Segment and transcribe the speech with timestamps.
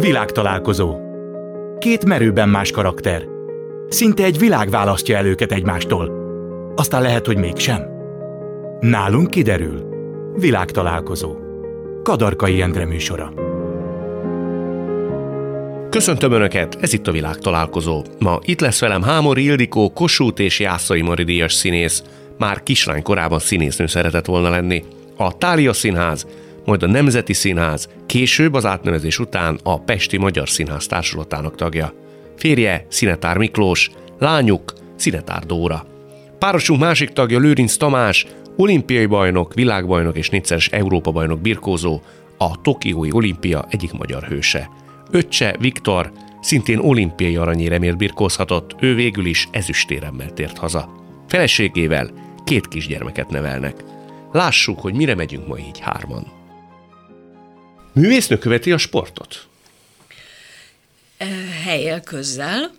[0.00, 0.96] Világtalálkozó.
[1.78, 3.24] Két merőben más karakter.
[3.88, 6.10] Szinte egy világ választja el őket egymástól.
[6.76, 7.82] Aztán lehet, hogy mégsem.
[8.80, 9.88] Nálunk kiderül.
[10.36, 11.36] Világtalálkozó.
[12.02, 13.32] Kadarkai Endre műsora.
[15.90, 18.02] Köszöntöm Önöket, ez itt a világ találkozó.
[18.18, 22.02] Ma itt lesz velem Hámor Ildikó, Kossuth és Jászai Mari színész.
[22.38, 24.84] Már kislány korában színésznő szeretett volna lenni.
[25.16, 26.26] A Tália Színház,
[26.64, 31.92] majd a Nemzeti Színház, később az átnevezés után a Pesti Magyar Színház társulatának tagja.
[32.36, 35.86] Férje Szinetár Miklós, lányuk Szinetár Dóra.
[36.38, 42.00] Párosunk másik tagja Lőrinc Tamás, olimpiai bajnok, világbajnok és négyszeres Európa-bajnok birkózó,
[42.38, 44.70] a Tokiói olimpia egyik magyar hőse.
[45.10, 50.88] Öccse Viktor szintén olimpiai aranyéremért birkózhatott, ő végül is ezüstéremmel tért haza.
[51.28, 52.10] Feleségével
[52.44, 53.84] két kisgyermeket nevelnek.
[54.32, 56.43] Lássuk, hogy mire megyünk ma így hárman.
[57.94, 59.46] Művésznő követi a sportot?
[61.64, 62.74] Helyel közel.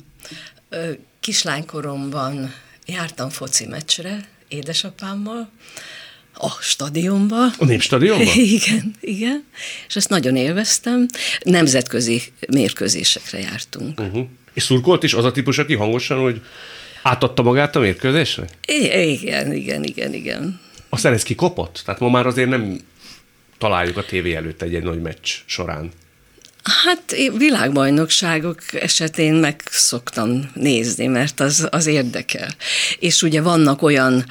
[1.20, 2.54] Kislánykoromban
[2.86, 5.50] jártam foci meccsre édesapámmal,
[6.34, 7.46] a stadionba.
[7.58, 8.32] A Népstadionba?
[8.58, 9.46] Igen, igen.
[9.88, 11.06] És ezt nagyon élveztem.
[11.44, 14.00] Nemzetközi mérkőzésekre jártunk.
[14.00, 14.28] Uh-huh.
[14.54, 16.42] És szurkolt is az a típus, aki hangosan, hogy
[17.02, 18.46] átadta magát a mérkőzésre?
[18.66, 20.60] Igen, igen, igen, igen.
[20.90, 21.82] Aztán ez kikopott?
[21.86, 22.80] Tehát ma már azért nem
[23.66, 25.92] találjuk a tévé előtt egy-egy nagy meccs során.
[26.84, 32.50] Hát világbajnokságok esetén meg szoktam nézni, mert az, az érdekel.
[33.00, 34.26] És ugye vannak olyan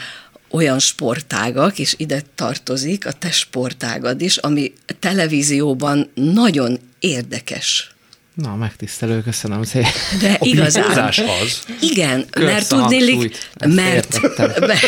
[0.50, 7.94] olyan sportágak, és ide tartozik a te sportágad is, ami televízióban nagyon érdekes.
[8.34, 9.90] Na, megtisztelő, köszönöm szépen.
[10.20, 11.12] De A igazán.
[11.42, 11.64] az?
[11.80, 14.20] Igen, Kösz mert tudnélik, mert,
[14.58, 14.82] mert,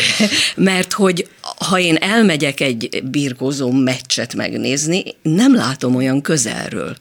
[0.55, 6.97] mert hogy ha én elmegyek egy birkózó meccset megnézni, nem látom olyan közelről.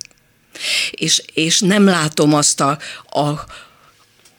[0.91, 2.79] És, és nem látom azt a,
[3.11, 3.29] a,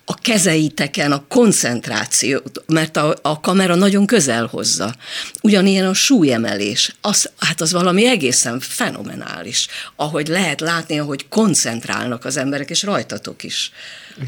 [0.06, 4.96] a kezeiteken a koncentrációt, mert a, a kamera nagyon közel hozza.
[5.42, 12.38] Ugyanilyen a súlyemelés, az, hát az valami egészen fenomenális, ahogy lehet látni, ahogy koncentrálnak az
[12.38, 13.72] emberek, és rajtatok is.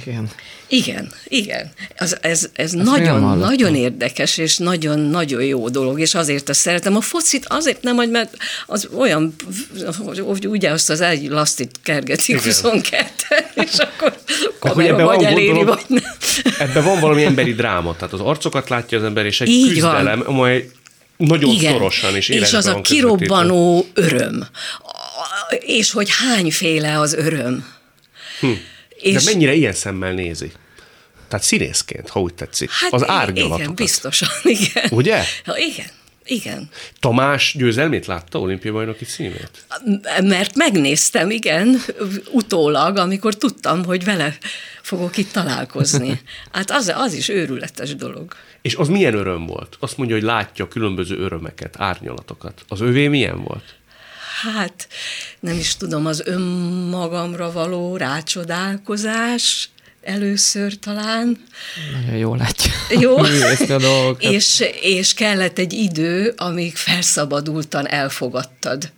[0.05, 0.29] Igen.
[0.67, 1.71] Igen, igen.
[1.97, 6.95] Az, ez ez nagyon, nagyon érdekes, és nagyon-nagyon jó dolog, és azért azt szeretem.
[6.95, 9.35] A focit azért nem, hogy mert az olyan,
[10.25, 13.13] hogy ugye azt az egy lasztit kergetik 22
[13.53, 14.17] és akkor
[14.59, 16.03] hogy kamera vagy van, eléri, gondolom, vagy nem.
[16.59, 19.95] Ebben van valami emberi dráma, tehát az arcokat látja az ember, és egy Így van.
[19.95, 20.69] küzdelem, amely
[21.17, 23.17] nagyon szorosan és és az a van közvetítve.
[23.17, 24.47] kirobbanó öröm.
[24.83, 27.65] A- És hogy hányféle az öröm.
[28.39, 28.47] Hm.
[28.99, 30.51] És De mennyire ilyen szemmel nézi?
[31.27, 32.69] Tehát színészként, ha úgy tetszik.
[32.71, 33.59] hát az árnyalatokat.
[33.59, 34.85] Igen, biztosan, igen.
[34.89, 35.23] Ugye?
[35.45, 35.87] Ha, igen,
[36.25, 36.69] igen.
[36.99, 39.65] Tamás győzelmét látta, olimpiai bajnoki címét?
[40.21, 41.81] Mert megnéztem, igen,
[42.31, 44.37] utólag, amikor tudtam, hogy vele
[44.81, 46.19] fogok itt találkozni.
[46.51, 48.33] Hát az, az is őrületes dolog.
[48.61, 49.77] És az milyen öröm volt?
[49.79, 52.61] Azt mondja, hogy látja különböző örömeket, árnyalatokat.
[52.67, 53.75] Az övé milyen volt?
[54.43, 54.87] Hát
[55.39, 59.69] nem is tudom, az önmagamra való rácsodálkozás
[60.01, 61.37] először talán.
[62.01, 62.71] Nagyon jól látja.
[62.99, 63.17] Jó.
[63.75, 64.21] A dolgokat.
[64.23, 68.91] és, és kellett egy idő, amíg felszabadultan elfogadtad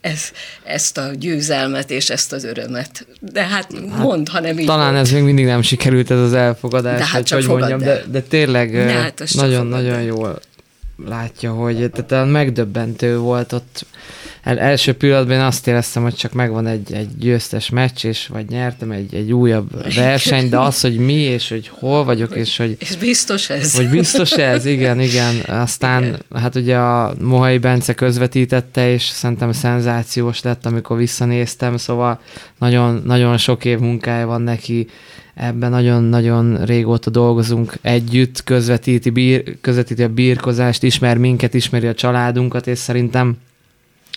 [0.00, 0.30] ez,
[0.64, 3.06] ezt a győzelmet és ezt az örömet.
[3.20, 5.06] De hát mondd, ha nem így Talán volt.
[5.06, 7.86] ez még mindig nem sikerült ez az elfogadás, De hát csak hogy mondjam, el.
[7.86, 10.02] de, de tényleg hát nagyon-nagyon fogadd el.
[10.02, 10.40] jól
[11.06, 13.86] látja, hogy tehát megdöbbentő volt ott.
[14.42, 18.48] El, első pillanatban én azt éreztem, hogy csak megvan egy, egy győztes meccs, és vagy
[18.48, 22.76] nyertem egy, egy újabb verseny, de az, hogy mi, és hogy hol vagyok, és hogy
[22.78, 23.76] És biztos ez?
[23.76, 25.34] hogy biztos ez, igen, igen.
[25.46, 26.20] Aztán igen.
[26.34, 32.20] hát ugye a Mohai Bence közvetítette, és szerintem szenzációs lett, amikor visszanéztem, szóval
[32.58, 34.86] nagyon, nagyon sok év munkája van neki,
[35.34, 42.66] ebben nagyon-nagyon régóta dolgozunk együtt, közvetíti, bír, közvetíti a birkozást, ismer minket, ismeri a családunkat,
[42.66, 43.36] és szerintem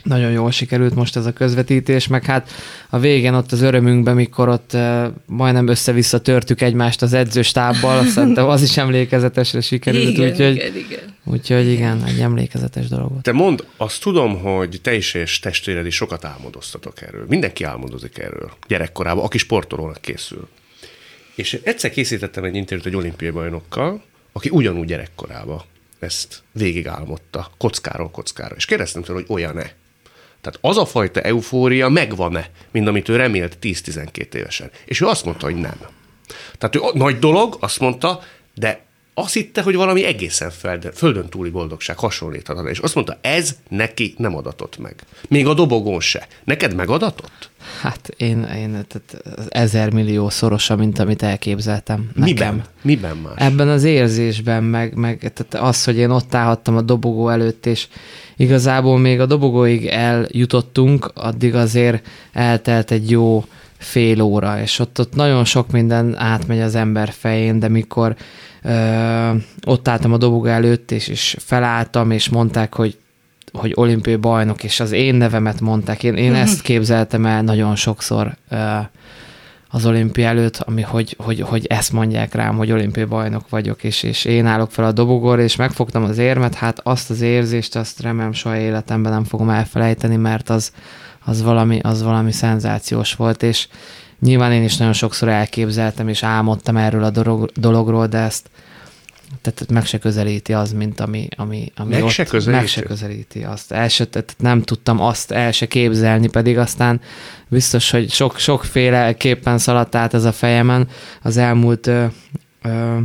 [0.03, 2.49] nagyon jól sikerült most ez a közvetítés, meg hát
[2.89, 4.77] a végén ott az örömünkben, mikor ott
[5.25, 11.15] majdnem össze-vissza törtük egymást az edzőstábbal, szerintem az is emlékezetesre sikerült, igen, úgyhogy, igen, igen.
[11.23, 13.23] úgyhogy igen, egy emlékezetes dolog volt.
[13.23, 17.25] Te mond, azt tudom, hogy te is és testvéred is sokat álmodoztatok erről.
[17.27, 20.47] Mindenki álmodozik erről gyerekkorában, aki sportolónak készül.
[21.35, 25.61] És egyszer készítettem egy interjút egy olimpiai bajnokkal, aki ugyanúgy gyerekkorában
[25.99, 28.55] ezt végig álmodta, kockáról kockára.
[28.55, 29.73] És kérdeztem tőle, hogy olyan-e.
[30.43, 34.71] Tehát az a fajta eufória megvan-e, mint amit ő remélt 10-12 évesen.
[34.85, 35.77] És ő azt mondta, hogy nem.
[36.57, 38.19] Tehát ő nagy dolog, azt mondta,
[38.55, 43.55] de azt hitte, hogy valami egészen földön, földön túli boldogság hasonlíthatatlan, és azt mondta, ez
[43.69, 44.95] neki nem adatott meg.
[45.27, 46.27] Még a dobogón se.
[46.43, 47.49] Neked megadatott?
[47.81, 52.09] Hát én, én tehát ezer millió szorosa, mint amit elképzeltem.
[52.15, 52.23] Nekem.
[52.23, 52.63] Miben?
[52.81, 53.33] Miben más?
[53.35, 57.87] Ebben az érzésben, meg, meg tehát az, hogy én ott állhattam a dobogó előtt, és
[58.37, 63.45] igazából még a dobogóig eljutottunk, addig azért eltelt egy jó
[63.83, 68.15] fél óra, és ott, ott nagyon sok minden átmegy az ember fején, de mikor
[68.61, 69.29] ö,
[69.65, 72.97] ott álltam a dobogó előtt, és, és felálltam, és mondták, hogy
[73.53, 76.03] hogy olimpiai bajnok, és az én nevemet mondták.
[76.03, 76.41] Én, én mm-hmm.
[76.41, 78.55] ezt képzeltem el nagyon sokszor ö,
[79.69, 84.03] az olimpia előtt, ami hogy, hogy, hogy ezt mondják rám, hogy olimpiai bajnok vagyok, és,
[84.03, 88.01] és én állok fel a dobogóra, és megfogtam az érmet, hát azt az érzést, azt
[88.01, 90.71] remélem soha életemben nem fogom elfelejteni, mert az,
[91.25, 93.67] az, valami, az valami szenzációs volt, és
[94.19, 98.49] nyilván én is nagyon sokszor elképzeltem, és álmodtam erről a dolog, dologról, de ezt
[99.41, 102.59] tehát meg se közelíti az, mint ami, ami, ami meg ott, se közelíti?
[102.59, 103.71] Meg se közelíti azt.
[103.71, 107.01] El se, tehát nem tudtam azt el se képzelni, pedig aztán
[107.47, 110.87] biztos, hogy sok, sokféle képpen szaladt át ez a fejemen
[111.21, 112.05] az elmúlt ö,
[112.61, 112.97] ö,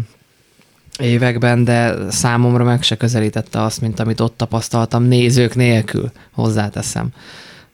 [0.98, 7.08] években, de számomra meg se közelítette azt, mint amit ott tapasztaltam nézők nélkül, hozzáteszem.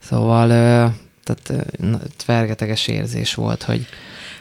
[0.09, 0.49] Szóval
[1.25, 3.87] tehát vergeteges érzés volt, hogy,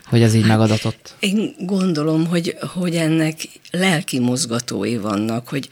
[0.05, 1.15] hogy ez így megadatott?
[1.19, 3.35] Én gondolom, hogy, hogy ennek
[3.71, 5.69] lelki mozgatói vannak, hogy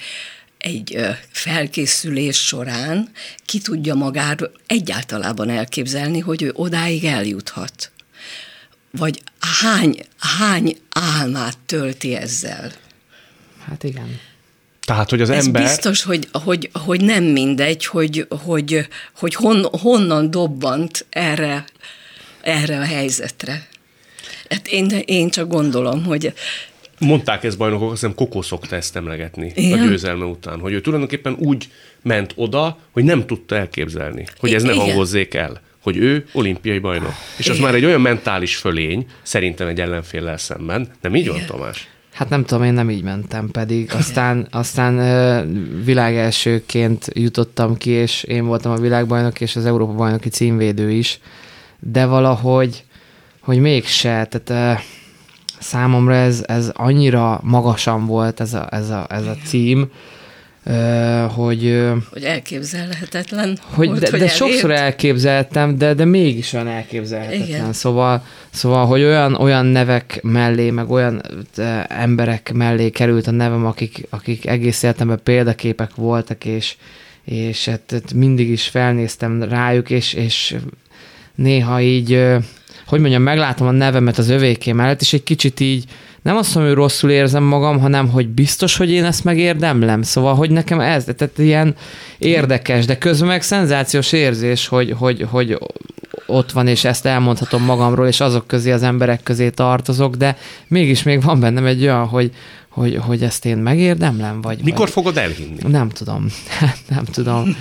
[0.58, 3.10] egy felkészülés során
[3.46, 7.92] ki tudja magáról egyáltalában elképzelni, hogy ő odáig eljuthat.
[8.92, 12.72] Vagy hány, hány álmát tölti ezzel.
[13.68, 14.20] Hát igen.
[14.86, 15.62] Tehát, hogy az Ez ember...
[15.62, 21.66] biztos, hogy, hogy, hogy nem mindegy, hogy, hogy, hogy hon, honnan dobbant erre,
[22.42, 23.68] erre a helyzetre.
[24.50, 26.34] Hát én, én csak gondolom, hogy
[27.00, 29.80] Mondták ezt bajnokok, azt hiszem Kokó szokta ezt emlegetni Igen?
[29.80, 31.70] a győzelme után, hogy ő tulajdonképpen úgy
[32.02, 34.86] ment oda, hogy nem tudta elképzelni, hogy ez ne Igen.
[34.86, 37.14] hangozzék el, hogy ő olimpiai bajnok.
[37.38, 37.68] És az Igen.
[37.68, 40.88] már egy olyan mentális fölény, szerintem egy ellenféllel szemben.
[41.02, 41.36] Nem így Igen.
[41.36, 41.88] van, Tamás?
[42.22, 44.96] Hát nem tudom, én nem így mentem, pedig aztán, aztán
[45.84, 51.20] világelsőként jutottam ki, és én voltam a világbajnok és az Európa bajnoki címvédő is,
[51.80, 52.84] de valahogy
[53.40, 54.82] hogy mégse, tehát
[55.60, 59.92] számomra ez, ez annyira magasan volt ez a, ez a, ez a cím,
[61.28, 61.82] hogy...
[62.12, 67.48] Hogy elképzelhetetlen hogy volt, de, hogy de sokszor elképzeltem, de, de mégis olyan elképzelhetetlen.
[67.48, 67.74] Igen.
[67.74, 71.22] Szóval, szóval, hogy olyan, olyan nevek mellé, meg olyan
[71.88, 76.76] emberek mellé került a nevem, akik, akik egész életemben példaképek voltak, és,
[77.24, 80.56] és hát, hát mindig is felnéztem rájuk, és, és
[81.36, 82.40] néha így
[82.92, 85.86] hogy mondjam, meglátom a nevemet az övéké mellett, és egy kicsit így
[86.22, 90.02] nem azt mondom, hogy rosszul érzem magam, hanem hogy biztos, hogy én ezt megérdemlem.
[90.02, 91.76] Szóval, hogy nekem ez, tehát ilyen
[92.18, 95.58] érdekes, de közben meg szenzációs érzés, hogy, hogy, hogy
[96.26, 100.38] ott van, és ezt elmondhatom magamról, és azok közé, az emberek közé tartozok, de
[100.68, 102.32] mégis még van bennem egy olyan, hogy,
[102.70, 104.60] hogy, hogy ezt én megérdemlem, vagy...
[104.64, 104.90] Mikor vagy...
[104.90, 105.58] fogod elhinni?
[105.68, 106.26] Nem tudom.
[106.96, 107.58] nem tudom.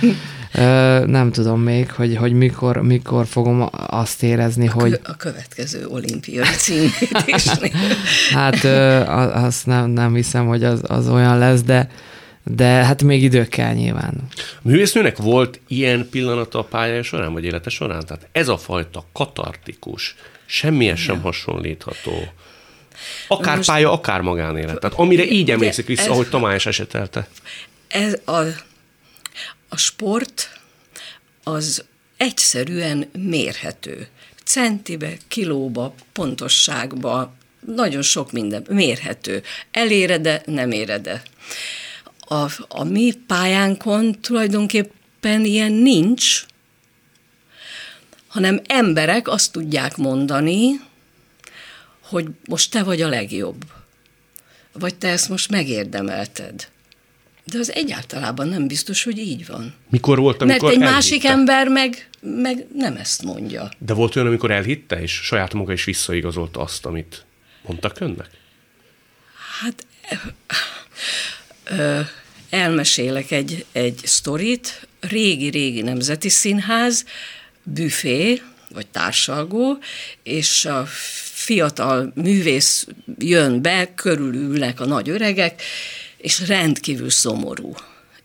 [1.05, 4.99] Nem tudom még, hogy, hogy mikor, mikor fogom azt érezni, a hogy...
[5.03, 7.71] A következő olimpiai címvédésnél.
[8.33, 8.63] hát
[9.33, 11.89] azt nem, nem hiszem, hogy az, az olyan lesz, de,
[12.43, 14.13] de hát még idő kell nyilván.
[14.37, 18.05] A művésznőnek volt ilyen pillanata a pályája során, vagy élete során?
[18.05, 20.15] Tehát ez a fajta katartikus,
[20.45, 22.11] semmilyen sem hasonlítható.
[23.27, 24.79] Akár Most, pálya, akár magánélet.
[24.79, 27.27] Tehát amire így emlékszik vissza, ez, ahogy Tamás esetelte.
[27.87, 28.39] Ez a,
[29.73, 30.59] a sport
[31.43, 31.83] az
[32.17, 34.07] egyszerűen mérhető.
[34.43, 37.33] Centibe, kilóba, pontosságba,
[37.65, 39.43] nagyon sok minden mérhető.
[39.71, 41.21] Elérede, nem érede.
[42.19, 46.45] A, a mi pályánkon tulajdonképpen ilyen nincs,
[48.27, 50.81] hanem emberek azt tudják mondani,
[52.01, 53.63] hogy most te vagy a legjobb.
[54.73, 56.70] Vagy te ezt most megérdemelted.
[57.43, 59.73] De az egyáltalában nem biztos, hogy így van.
[59.89, 60.95] Mikor volt, amikor Mert egy elhitte?
[60.95, 63.71] másik ember meg, meg nem ezt mondja.
[63.77, 67.25] De volt olyan, amikor elhitte, és saját maga is visszaigazolta azt, amit
[67.65, 68.29] mondtak önnek?
[69.61, 69.85] Hát
[71.63, 71.99] ö,
[72.49, 74.87] elmesélek egy, egy sztorit.
[74.99, 77.05] Régi-régi nemzeti színház,
[77.63, 79.77] büfé, vagy társalgó,
[80.23, 80.85] és a
[81.33, 85.61] fiatal művész jön be, körülülnek a nagy öregek,
[86.21, 87.73] és rendkívül szomorú.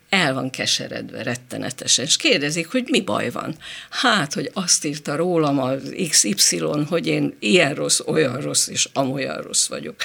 [0.08, 3.56] El van keseredve rettenetesen, és kérdezik, hogy mi baj van.
[3.90, 9.42] Hát, hogy azt írta rólam az XY, hogy én ilyen rossz, olyan rossz, és amolyan
[9.42, 9.96] rossz vagyok.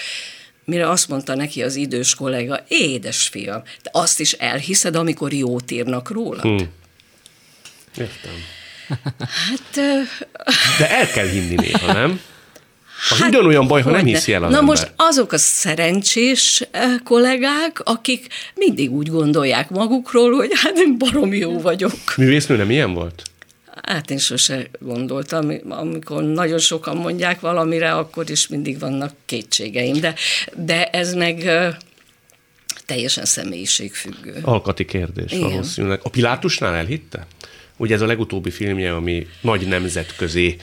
[0.65, 5.71] mire azt mondta neki az idős kollega, édes fiam, te azt is elhiszed, amikor jót
[5.71, 6.41] írnak róla?
[6.41, 6.69] Hmm.
[7.97, 8.33] Értem.
[9.17, 9.75] Hát...
[10.77, 12.21] De el kell hinni néha, nem?
[13.09, 14.75] Az hát, ugyanolyan baj, ha nem hiszi el az Na ember.
[14.75, 16.63] most azok a szerencsés
[17.03, 21.93] kollégák, akik mindig úgy gondolják magukról, hogy hát én barom jó vagyok.
[22.17, 23.23] Művésznő nem ilyen volt?
[23.83, 30.15] Hát én sose gondoltam, amikor nagyon sokan mondják valamire, akkor is mindig vannak kétségeim, de,
[30.55, 31.49] de ez meg
[32.85, 34.39] teljesen személyiségfüggő.
[34.41, 35.49] Alkati kérdés Igen.
[35.49, 35.99] valószínűleg.
[36.03, 37.27] A Pilátusnál elhitte?
[37.77, 40.55] Ugye ez a legutóbbi filmje, ami nagy nemzetközi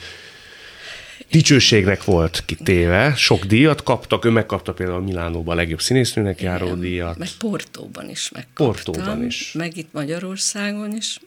[1.31, 6.79] dicsőségnek volt kitéve, sok díjat kaptak, ő megkapta például Milánóban a legjobb színésznőnek járó Igen,
[6.79, 7.17] díjat.
[7.17, 8.65] Meg Portóban is megkaptam.
[8.65, 9.51] Portóban is.
[9.51, 11.19] Meg itt Magyarországon is.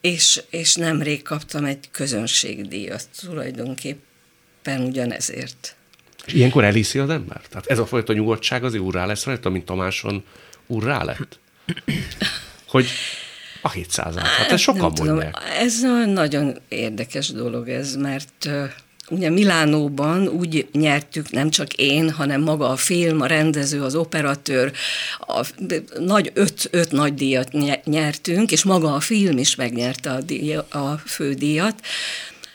[0.00, 5.76] És, és nemrég kaptam egy közönségdíjat tulajdonképpen ugyanezért.
[6.26, 7.40] És ilyenkor elhiszi az ember?
[7.48, 10.24] Tehát ez a fajta nyugodtság az úrrá lesz rajta, mint Tamáson
[10.66, 11.38] úrrá lett?
[12.66, 12.86] Hogy
[13.62, 15.34] a 700 Hát ez sokan Nem mondják.
[15.34, 18.48] Tudom, ez nagyon érdekes dolog ez, mert
[19.10, 24.72] ugye Milánóban úgy nyertük, nem csak én, hanem maga a film, a rendező, az operatőr,
[25.18, 25.46] a,
[25.98, 27.52] nagy, öt, öt nagy díjat
[27.84, 31.74] nyertünk, és maga a film is megnyerte a, díj, a fődíjat,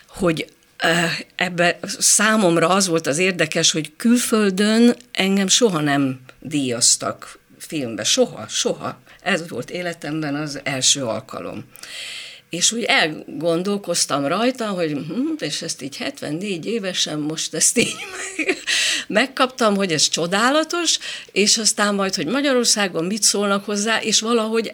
[0.06, 0.46] hogy
[1.36, 8.98] ebbe számomra az volt az érdekes, hogy külföldön engem soha nem díjaztak filmbe, soha, soha.
[9.24, 11.64] Ez volt életemben az első alkalom.
[12.50, 17.94] És úgy elgondolkoztam rajta, hogy hm, és ezt így 74 évesen most ezt így
[19.06, 20.98] megkaptam, hogy ez csodálatos,
[21.32, 24.72] és aztán majd, hogy Magyarországon mit szólnak hozzá, és valahogy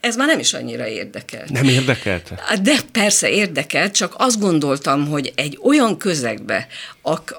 [0.00, 1.44] ez már nem is annyira érdekel.
[1.48, 2.58] Nem érdekelte?
[2.62, 6.66] De persze érdekelt, csak azt gondoltam, hogy egy olyan közegbe,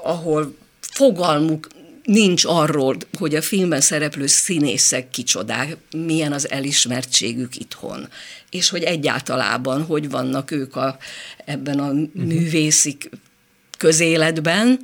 [0.04, 1.68] ahol fogalmuk
[2.10, 8.08] nincs arról, hogy a filmben szereplő színészek kicsodák, milyen az elismertségük itthon,
[8.50, 10.98] és hogy egyáltalában hogy vannak ők a,
[11.46, 12.10] ebben a uh-huh.
[12.14, 12.98] művészi
[13.78, 14.80] közéletben,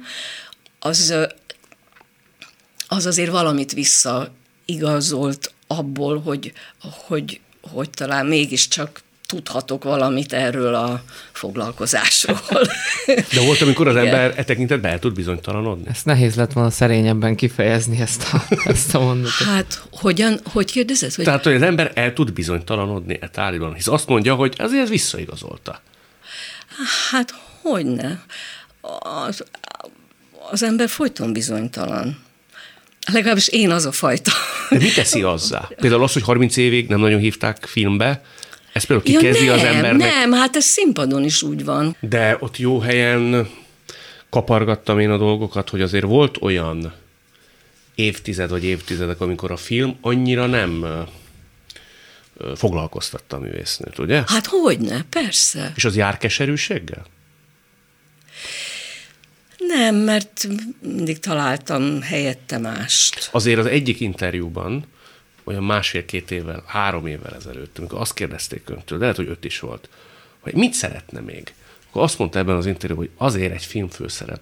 [0.79, 1.13] az,
[2.88, 12.39] az azért valamit visszaigazolt abból, hogy, hogy, hogy talán mégiscsak tudhatok valamit erről a foglalkozásról.
[13.34, 15.89] De volt, amikor az ember e tekintetben el tud bizonytalanodni?
[15.89, 19.48] Ezt nehéz lett volna szerényebben kifejezni ezt a, ezt a mondatot.
[19.48, 21.13] Hát, hogyan, hogy kérdezed?
[21.13, 21.25] Hogy...
[21.25, 24.89] Tehát, hogy az ember el tud bizonytalanodni e tárgyban, hisz azt mondja, hogy azért ez
[24.89, 25.82] visszaigazolta.
[27.12, 28.17] Hát, hogy ne?
[29.25, 29.44] Az,
[30.51, 32.24] az ember folyton bizonytalan.
[33.13, 34.32] Legalábbis én az a fajta.
[34.70, 35.70] De mi teszi azzá?
[35.75, 38.22] Például az, hogy 30 évig nem nagyon hívták filmbe,
[38.75, 40.10] ez például kikezdi ja, nem, az embernek.
[40.10, 41.96] Nem, hát ez színpadon is úgy van.
[42.00, 43.50] De ott jó helyen
[44.29, 46.94] kapargattam én a dolgokat, hogy azért volt olyan
[47.96, 50.86] évtized vagy évtizedek, amikor a film annyira nem
[52.55, 54.24] foglalkoztatta a művésznőt, ugye?
[54.27, 55.72] Hát hogyne, persze.
[55.75, 57.05] És az jár keserűséggel?
[59.58, 60.48] Nem, mert
[60.82, 63.29] mindig találtam helyette mást.
[63.32, 64.86] Azért az egyik interjúban
[65.46, 69.60] olyan másfél-két évvel, három évvel ezelőtt, amikor azt kérdezték öntől, de lehet, hogy öt is
[69.60, 69.90] volt,
[70.40, 71.54] hogy mit szeretne még,
[71.90, 74.42] akkor azt mondta ebben az interjúban, hogy azért egy filmfőszerep,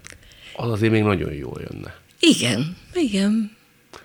[0.55, 1.95] az azért még nagyon jól jönne.
[2.19, 3.55] Igen, igen.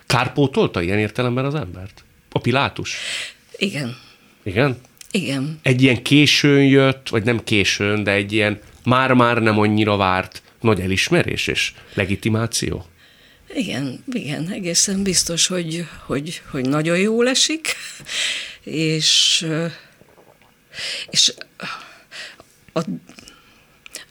[0.05, 2.03] Kárpótolta ilyen értelemben az embert?
[2.31, 2.95] A Pilátus?
[3.57, 3.97] Igen.
[4.43, 4.77] Igen?
[5.11, 5.59] Igen.
[5.61, 10.79] Egy ilyen későn jött, vagy nem későn, de egy ilyen már-már nem annyira várt nagy
[10.79, 12.85] elismerés és legitimáció?
[13.53, 17.75] Igen, igen, egészen biztos, hogy, hogy, hogy nagyon jól esik,
[18.63, 19.45] és,
[21.09, 21.33] és
[22.73, 22.79] a,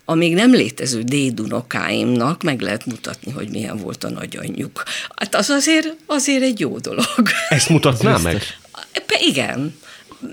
[0.05, 4.83] a még nem létező dédunokáimnak meg lehet mutatni, hogy milyen volt a nagyanyjuk.
[5.15, 7.29] Hát az azért, azért egy jó dolog.
[7.49, 8.41] Ezt mutatná meg?
[9.19, 9.77] Igen.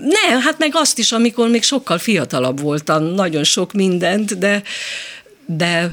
[0.01, 4.63] Nem, hát meg azt is, amikor még sokkal fiatalabb voltam, nagyon sok mindent, de,
[5.45, 5.91] de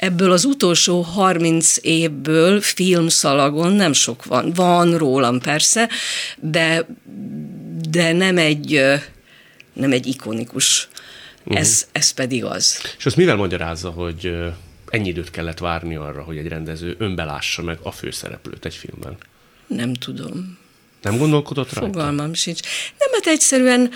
[0.00, 4.52] ebből az utolsó 30 évből filmszalagon nem sok van.
[4.52, 5.88] Van rólam persze,
[6.38, 6.86] de,
[7.90, 8.82] de nem egy,
[9.72, 10.88] nem egy ikonikus.
[11.40, 11.58] Uh-huh.
[11.58, 12.80] Ez, ez pedig az.
[12.98, 14.34] És azt mivel magyarázza, hogy
[14.90, 19.16] ennyi időt kellett várni arra, hogy egy rendező önbelássa meg a főszereplőt egy filmben?
[19.66, 20.58] Nem tudom.
[21.02, 21.80] Nem gondolkodott rá?
[21.80, 22.60] Fogalmam sincs.
[22.98, 23.90] Nem, hát egyszerűen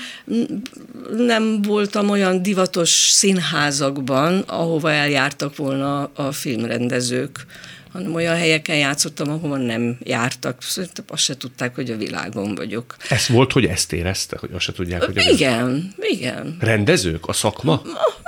[1.16, 7.46] nem voltam olyan divatos színházakban, ahova eljártak volna a filmrendezők,
[7.92, 10.62] hanem olyan helyeken játszottam, ahova nem jártak.
[10.62, 12.96] Szerintem azt se tudták, hogy a világon vagyok.
[13.08, 16.56] Ez volt, hogy ezt érezte, hogy azt se tudják, hogy Igen, igen.
[16.60, 17.26] Rendezők?
[17.26, 17.82] A szakma?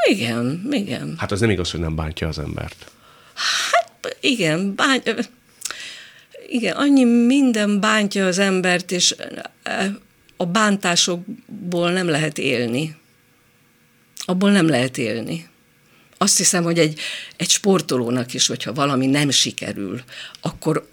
[0.08, 1.14] Igen, igen.
[1.18, 2.90] Hát az nem igaz, hogy nem bántja az embert.
[3.70, 5.02] Hát igen, bány,
[6.48, 9.14] igen, annyi minden bántja az embert, és
[10.36, 12.96] a bántásokból nem lehet élni.
[14.24, 15.48] Abból nem lehet élni.
[16.18, 17.00] Azt hiszem, hogy egy,
[17.36, 20.00] egy sportolónak is, hogyha valami nem sikerül,
[20.40, 20.88] akkor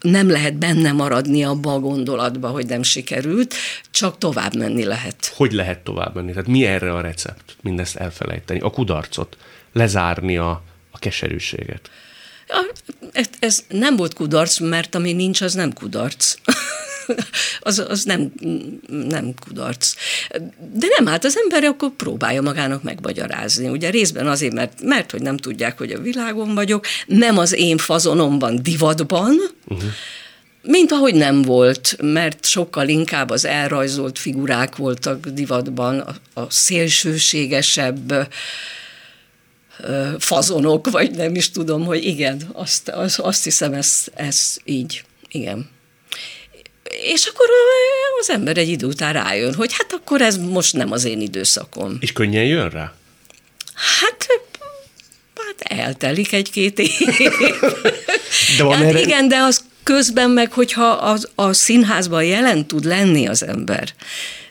[0.00, 3.54] nem lehet benne maradni abba a gondolatba, hogy nem sikerült,
[3.90, 5.32] csak tovább menni lehet.
[5.36, 6.30] Hogy lehet tovább menni?
[6.30, 7.56] Tehát mi erre a recept?
[7.62, 9.36] Mindezt elfelejteni, a kudarcot,
[9.72, 11.90] lezárni a, a keserűséget.
[13.12, 16.34] Ez, ez nem volt kudarc, mert ami nincs, az nem kudarc.
[17.60, 18.32] az, az nem,
[18.88, 19.94] nem kudarc.
[20.72, 23.68] De nem, hát az ember akkor próbálja magának megmagyarázni.
[23.68, 27.78] Ugye részben azért, mert, mert hogy nem tudják, hogy a világon vagyok, nem az én
[27.78, 29.36] fazonomban, divatban,
[29.66, 29.90] uh-huh.
[30.62, 38.28] mint ahogy nem volt, mert sokkal inkább az elrajzolt figurák voltak divatban, a, a szélsőségesebb
[40.18, 45.68] fazonok, vagy nem is tudom, hogy igen, azt, azt, azt hiszem, ez, ez így, igen.
[47.12, 47.46] És akkor
[48.20, 51.96] az ember egy idő után rájön, hogy hát akkor ez most nem az én időszakom.
[52.00, 52.94] És könnyen jön rá?
[54.00, 54.26] Hát
[55.36, 56.90] hát eltelik egy-két év.
[58.56, 59.00] De van hát erre...
[59.00, 63.88] igen, de az közben meg, hogyha az, a színházban jelen tud lenni az ember,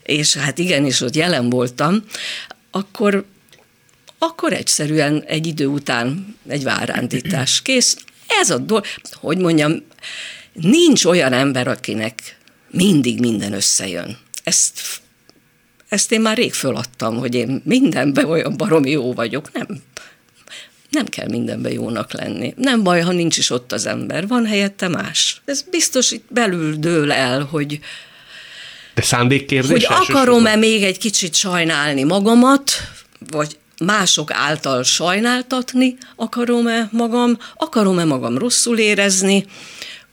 [0.04, 2.04] és hát igenis ott jelen voltam,
[2.72, 3.26] akkor
[4.24, 7.98] akkor egyszerűen egy idő után egy várándítás kész.
[8.42, 9.84] Ez a dolog, hogy mondjam,
[10.54, 12.38] nincs olyan ember, akinek
[12.72, 14.18] mindig minden összejön.
[14.44, 14.80] Ezt,
[15.88, 19.52] ezt én már rég föladtam, hogy én mindenben olyan baromi jó vagyok.
[19.54, 19.68] Nem,
[20.90, 22.54] nem kell mindenben jónak lenni.
[22.58, 25.42] Nem baj, ha nincs is ott az ember, van helyette más.
[25.46, 27.80] Ez biztos itt belül dől el, hogy,
[28.94, 29.72] de szándékkérdés?
[29.72, 32.72] Hogy akarom-e még egy kicsit sajnálni magamat,
[33.30, 39.46] vagy mások által sajnáltatni akarom-e magam, akarom-e magam rosszul érezni,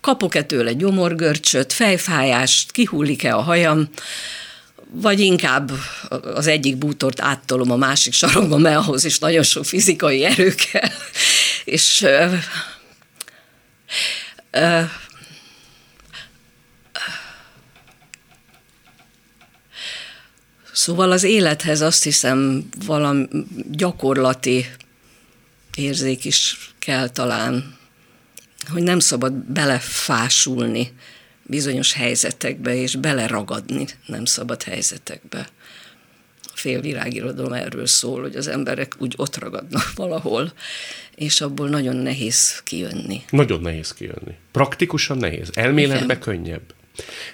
[0.00, 3.88] kapok-e tőle gyomorgörcsöt, fejfájást, kihullik-e a hajam,
[4.93, 5.71] vagy inkább
[6.35, 10.90] az egyik bútort áttolom a másik sarokba, mert ahhoz is nagyon sok fizikai erő kell.
[11.64, 12.26] És ö,
[14.51, 14.81] ö,
[20.81, 23.27] Szóval az élethez azt hiszem valami
[23.71, 24.66] gyakorlati
[25.77, 27.77] érzék is kell talán,
[28.69, 30.93] hogy nem szabad belefásulni
[31.43, 35.49] bizonyos helyzetekbe, és beleragadni nem szabad helyzetekbe.
[36.43, 40.53] A félvilágirodalom erről szól, hogy az emberek úgy ott ragadnak valahol,
[41.14, 43.23] és abból nagyon nehéz kijönni.
[43.31, 44.35] Nagyon nehéz kijönni.
[44.53, 45.51] Praktikusan nehéz.
[45.53, 46.75] Elméletben könnyebb.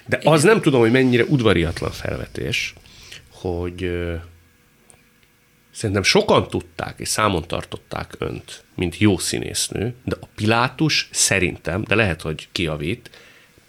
[0.05, 0.53] De az Igen.
[0.53, 2.73] nem tudom, hogy mennyire udvariatlan felvetés,
[3.41, 3.91] hogy
[5.71, 11.95] szerintem sokan tudták és számon tartották önt, mint jó színésznő, de a Pilátus szerintem, de
[11.95, 13.09] lehet, hogy kiavít,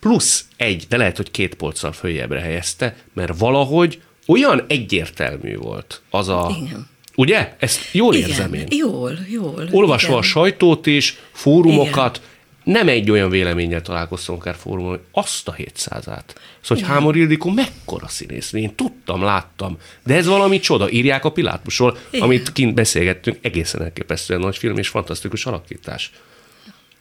[0.00, 6.28] plusz egy, de lehet, hogy két polccal följebbre helyezte, mert valahogy olyan egyértelmű volt az
[6.28, 6.56] a...
[6.66, 6.88] Igen.
[7.14, 7.56] Ugye?
[7.58, 8.66] Ezt jól igen, érzem én.
[8.70, 9.68] Jól, jól.
[9.70, 10.18] Olvasva igen.
[10.18, 12.37] a sajtót is, fórumokat, igen
[12.68, 16.04] nem egy olyan véleménnyel találkoztam akár fórumon, hogy azt a 700-át.
[16.04, 16.22] Szóval,
[16.62, 21.98] hogy Hámor Ildikó mekkora színész, én tudtam, láttam, de ez valami csoda, írják a Pilátusról,
[22.10, 22.24] Igen.
[22.24, 26.10] amit kint beszélgettünk, egészen elképesztően nagy film és fantasztikus alakítás.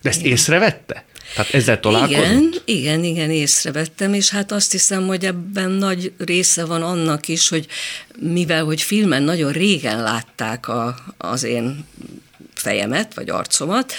[0.02, 0.32] De ezt Igen.
[0.32, 1.06] észrevette?
[1.36, 2.24] Tehát ezzel találkozott?
[2.24, 7.50] Igen, igen, igen, észrevettem, és hát azt hiszem, hogy ebben nagy része van annak is,
[7.50, 7.68] hogy
[8.20, 11.86] mivel, hogy filmen nagyon régen látták a, az én
[12.54, 13.94] fejemet, vagy arcomat,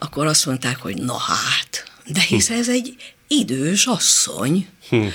[0.00, 2.54] akkor azt mondták, hogy na hát, de hisz hm.
[2.54, 2.96] ez egy
[3.28, 5.06] idős asszony, hm.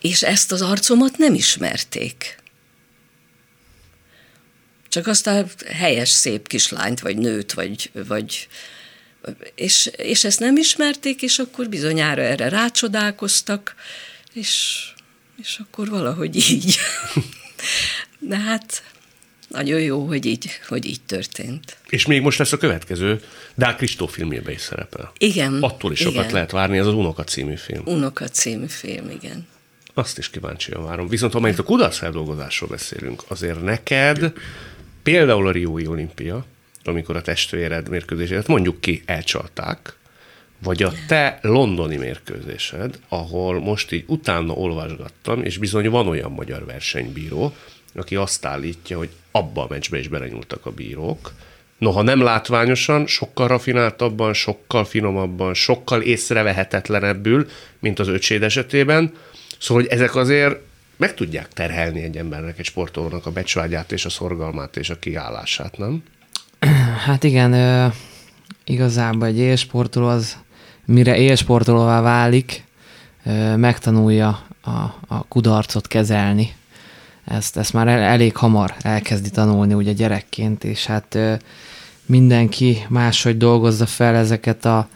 [0.00, 2.38] és ezt az arcomat nem ismerték.
[4.88, 8.48] Csak azt a helyes, szép kislányt, vagy nőt, vagy, vagy
[9.54, 13.74] és, és ezt nem ismerték, és akkor bizonyára erre rácsodálkoztak,
[14.32, 14.82] és,
[15.42, 16.78] és akkor valahogy így.
[18.18, 18.82] De hát
[19.48, 21.76] nagyon jó, hogy így, hogy így történt.
[21.88, 23.20] És még most lesz a következő,
[23.54, 25.12] Dál Kristó filmjében is szerepel.
[25.18, 25.62] Igen.
[25.62, 26.32] Attól is sokat igen.
[26.32, 27.82] lehet várni, ez az Unoka című film.
[27.84, 29.46] Unoka című film, igen.
[29.94, 31.08] Azt is kíváncsian várom.
[31.08, 34.32] Viszont itt a kudarc feldolgozásról beszélünk, azért neked
[35.02, 36.44] például a Riói olimpia,
[36.84, 39.96] amikor a testvéred mérkőzését mondjuk ki, elcsalták,
[40.58, 46.64] vagy a te londoni mérkőzésed, ahol most így utána olvasgattam, és bizony van olyan magyar
[46.64, 47.54] versenybíró,
[47.94, 51.32] aki azt állítja, hogy abba a meccsbe is belenyúltak a bírók.
[51.78, 59.12] Noha nem látványosan, sokkal rafináltabban, sokkal finomabban, sokkal észrevehetetlenebbül, mint az öcséd esetében.
[59.58, 60.56] Szóval, hogy ezek azért
[60.96, 65.78] meg tudják terhelni egy embernek, egy sportolónak a becsvágyát és a szorgalmát és a kiállását,
[65.78, 66.02] nem?
[67.06, 67.92] Hát igen,
[68.64, 70.36] igazából egy élsportoló az,
[70.84, 72.64] mire élsportolóvá válik,
[73.56, 74.70] megtanulja a,
[75.06, 76.54] a kudarcot kezelni.
[77.26, 81.18] Ezt, ezt már el, elég hamar elkezdi tanulni ugye gyerekként, és hát
[82.06, 84.88] mindenki máshogy dolgozza fel ezeket a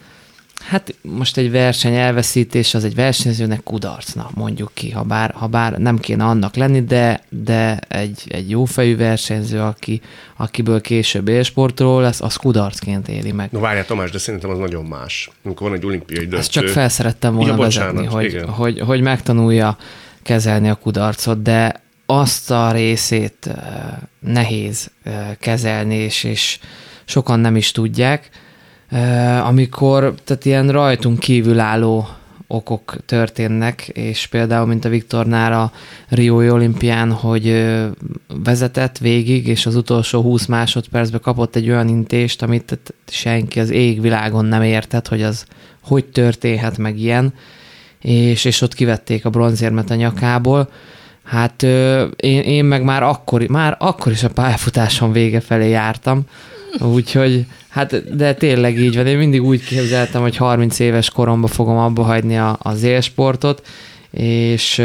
[0.60, 5.78] Hát most egy verseny elveszítés az egy versenyzőnek kudarcna, mondjuk ki, ha bár, ha bár
[5.78, 10.00] nem kéne annak lenni, de, de egy, egy jófejű versenyző, aki,
[10.36, 13.50] akiből később élsportoló lesz, az kudarcként éli meg.
[13.52, 15.30] No várjál Tamás, de szerintem az nagyon más.
[15.44, 16.36] Amikor van egy olimpiai döntő.
[16.36, 19.76] Ezt csak felszerettem volna ja, vezetni, hogy, hogy, hogy, hogy megtanulja
[20.22, 21.80] kezelni a kudarcot, de
[22.10, 23.50] azt a részét
[24.18, 24.90] nehéz
[25.38, 26.58] kezelni, és, és
[27.04, 28.30] sokan nem is tudják,
[29.44, 32.08] amikor tehát ilyen rajtunk kívülálló
[32.46, 35.72] okok történnek, és például, mint a Viktornál a
[36.08, 37.66] Riói olimpián, hogy
[38.26, 44.44] vezetett végig, és az utolsó 20 másodpercben kapott egy olyan intést, amit senki az égvilágon
[44.44, 45.44] nem értett, hogy az
[45.80, 47.34] hogy történhet meg ilyen,
[48.00, 50.70] és, és ott kivették a bronzérmet a nyakából.
[51.30, 51.62] Hát
[52.16, 56.22] én, én meg már akkor, már akkor is a pályafutáson vége felé jártam,
[56.80, 59.06] úgyhogy Hát, de tényleg így van.
[59.06, 63.66] Én mindig úgy képzeltem, hogy 30 éves koromban fogom abba hagyni a, az élsportot,
[64.10, 64.78] és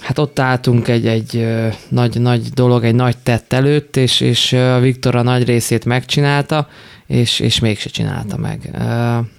[0.00, 1.46] hát ott álltunk egy, egy
[1.88, 6.68] nagy, nagy dolog, egy nagy tett előtt, és, és a Viktor a nagy részét megcsinálta,
[7.06, 8.70] és, és mégse csinálta meg.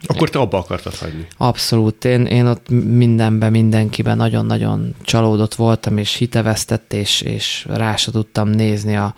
[0.06, 1.28] Akkor te abba akartad hagyni?
[1.38, 2.06] Abszolút.
[2.06, 8.50] Én, én ott mindenben, mindenkiben nagyon-nagyon csalódott voltam, és hitevesztett, és, és rá se tudtam
[8.50, 9.16] nézni a,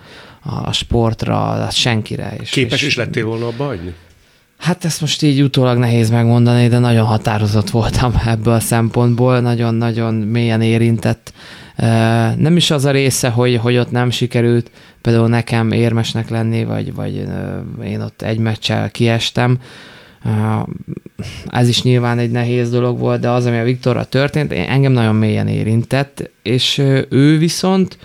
[0.64, 2.36] a sportra, senkire.
[2.40, 3.94] És, Képes és, is lettél volna abba hagyni?
[4.58, 10.14] Hát ezt most így utólag nehéz megmondani, de nagyon határozott voltam ebből a szempontból, nagyon-nagyon
[10.14, 11.34] mélyen érintett.
[12.38, 16.94] Nem is az a része, hogy, hogy ott nem sikerült például nekem érmesnek lenni, vagy,
[16.94, 17.28] vagy
[17.84, 19.60] én ott egy meccsel kiestem.
[21.48, 25.16] Ez is nyilván egy nehéz dolog volt, de az, ami a Viktorra történt, engem nagyon
[25.16, 26.78] mélyen érintett, és
[27.10, 27.98] ő viszont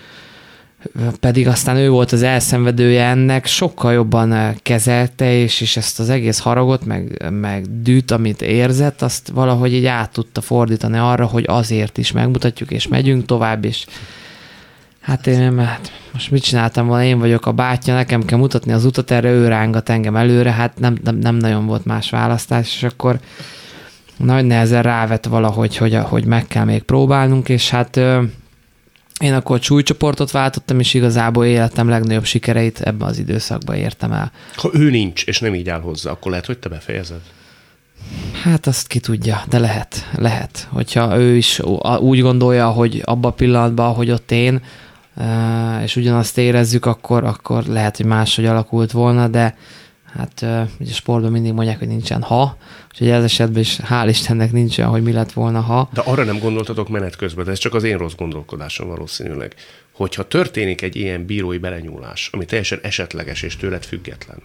[1.21, 6.11] pedig aztán ő volt az elszenvedője ennek, sokkal jobban eh, kezelte, és, és ezt az
[6.11, 11.45] egész haragot, meg, meg dűt, amit érzett, azt valahogy így át tudta fordítani arra, hogy
[11.49, 13.87] azért is megmutatjuk, és megyünk tovább, és
[15.01, 18.85] hát én hát most mit csináltam volna, én vagyok a bátyja, nekem kell mutatni az
[18.85, 22.83] utat, erre ő rángat engem előre, hát nem, nem, nem nagyon volt más választás, és
[22.83, 23.19] akkor
[24.17, 28.01] nagy nehezen rávett valahogy, hogy, hogy meg kell még próbálnunk, és hát
[29.23, 34.33] én akkor csúlycsoportot váltottam, és igazából életem legnagyobb sikereit ebben az időszakban értem el.
[34.57, 37.21] Ha ő nincs, és nem így áll hozzá, akkor lehet, hogy te befejezed?
[38.43, 40.69] Hát azt ki tudja, de lehet, lehet.
[40.71, 41.61] Hogyha ő is
[41.99, 44.63] úgy gondolja, hogy abba a pillanatban, hogy ott én,
[45.83, 49.57] és ugyanazt érezzük, akkor, akkor lehet, hogy máshogy alakult volna, de
[50.13, 50.47] hát
[50.81, 52.57] ugye sportban mindig mondják, hogy nincsen ha,
[52.91, 55.89] úgyhogy ez esetben is hál' Istennek nincsen, hogy mi lett volna ha.
[55.93, 59.55] De arra nem gondoltatok menet közben, de ez csak az én rossz gondolkodásom valószínűleg,
[59.93, 64.39] hogyha történik egy ilyen bírói belenyúlás, ami teljesen esetleges és tőled független,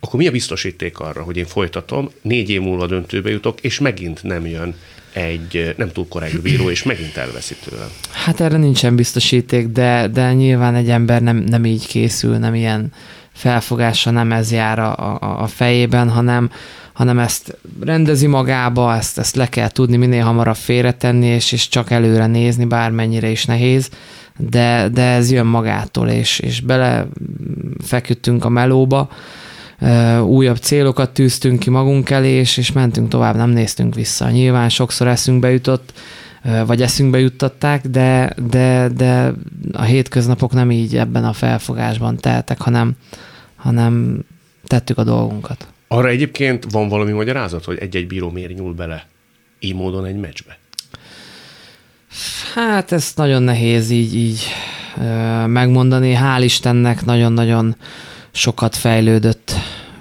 [0.00, 4.22] akkor mi a biztosíték arra, hogy én folytatom, négy év múlva döntőbe jutok, és megint
[4.22, 4.74] nem jön
[5.12, 7.88] egy nem túl korrekt bíró, és megint elveszi tőlem?
[8.10, 12.92] Hát erre nincsen biztosíték, de, de nyilván egy ember nem, nem így készül, nem ilyen
[13.34, 16.50] felfogása nem ez jár a, a, a fejében, hanem,
[16.92, 21.90] hanem ezt rendezi magába, ezt, ezt le kell tudni minél hamarabb félretenni, és, és csak
[21.90, 23.90] előre nézni, bármennyire is nehéz,
[24.38, 27.06] de, de ez jön magától, és, és bele
[27.84, 29.08] feküdtünk a melóba,
[30.24, 34.30] újabb célokat tűztünk ki magunk elé, és, és mentünk tovább, nem néztünk vissza.
[34.30, 35.92] Nyilván sokszor eszünkbe jutott,
[36.66, 39.32] vagy eszünkbe juttatták, de, de, de
[39.72, 42.92] a hétköznapok nem így ebben a felfogásban teltek, hanem,
[43.56, 44.24] hanem
[44.66, 45.66] tettük a dolgunkat.
[45.88, 49.06] Arra egyébként van valami magyarázat, hogy egy-egy bíró miért nyúl bele
[49.58, 50.58] így módon egy meccsbe?
[52.54, 54.42] Hát ezt nagyon nehéz így, így
[55.46, 56.18] megmondani.
[56.20, 57.76] Hál' Istennek nagyon-nagyon
[58.30, 59.54] sokat fejlődött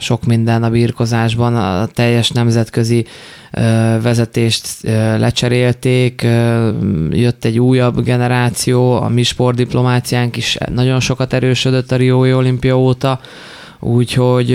[0.04, 3.06] sok minden a birkozásban, a teljes nemzetközi
[4.02, 4.68] vezetést
[5.18, 6.22] lecserélték,
[7.12, 13.20] jött egy újabb generáció, a mi sportdiplomáciánk is nagyon sokat erősödött a Riói olimpia óta,
[13.80, 14.48] úgyhogy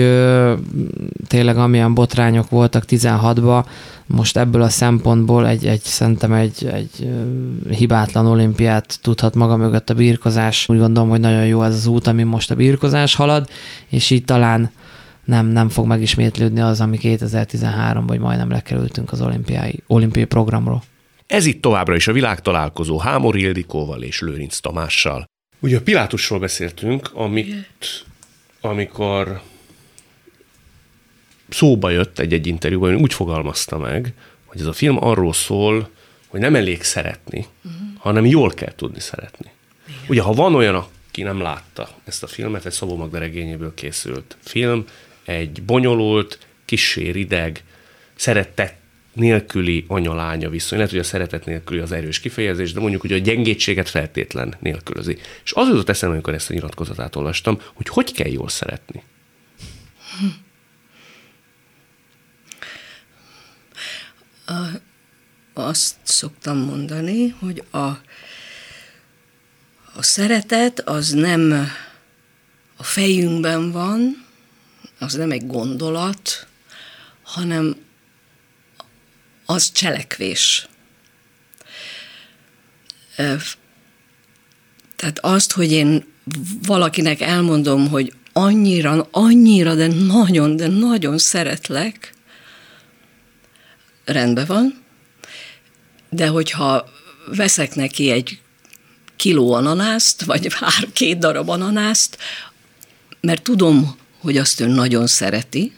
[1.27, 3.63] tényleg amilyen botrányok voltak 16-ban,
[4.05, 7.09] most ebből a szempontból egy, egy szerintem egy, egy
[7.69, 10.69] hibátlan olimpiát tudhat maga mögött a birkozás.
[10.69, 13.49] Úgy gondolom, hogy nagyon jó ez az út, ami most a birkozás halad,
[13.87, 14.71] és így talán
[15.29, 20.83] nem, nem fog megismétlődni az, ami 2013 vagy majdnem lekerültünk az olimpiai, olimpiai programról.
[21.27, 25.25] Ez itt továbbra is a világtalálkozó Hámor Ildikóval és Lőrinc Tamással.
[25.59, 28.05] Ugye a Pilátusról beszéltünk, amit,
[28.61, 29.41] amikor
[31.49, 34.13] szóba jött egy-egy interjúban, úgy fogalmazta meg,
[34.45, 35.89] hogy ez a film arról szól,
[36.27, 37.81] hogy nem elég szeretni, uh-huh.
[37.97, 39.51] hanem jól kell tudni szeretni.
[39.87, 39.99] Igen.
[40.07, 44.37] Ugye, ha van olyan, aki nem látta ezt a filmet, egy Szabó Magda regényéből készült
[44.43, 44.85] film,
[45.29, 47.63] egy bonyolult, kissé rideg,
[48.15, 48.77] szeretett
[49.13, 50.77] nélküli anyalánya viszony.
[50.77, 55.17] Lehet, hogy a szeretet nélküli az erős kifejezés, de mondjuk, hogy a gyengétséget feltétlen nélkülözi.
[55.43, 59.03] És az jutott eszembe, amikor ezt a nyilatkozatát olvastam, hogy hogy kell jól szeretni.
[64.45, 64.65] A,
[65.53, 67.87] azt szoktam mondani, hogy a,
[69.95, 71.71] a szeretet az nem
[72.77, 74.27] a fejünkben van,
[74.99, 76.47] az nem egy gondolat,
[77.23, 77.75] hanem
[79.45, 80.67] az cselekvés.
[84.95, 86.05] Tehát azt, hogy én
[86.61, 92.13] valakinek elmondom, hogy annyira, annyira, de nagyon, de nagyon szeretlek,
[94.05, 94.83] rendben van,
[96.09, 96.89] de hogyha
[97.35, 98.41] veszek neki egy
[99.15, 102.17] kiló ananászt, vagy már két darab ananászt,
[103.21, 105.71] mert tudom, hogy azt ő nagyon szereti,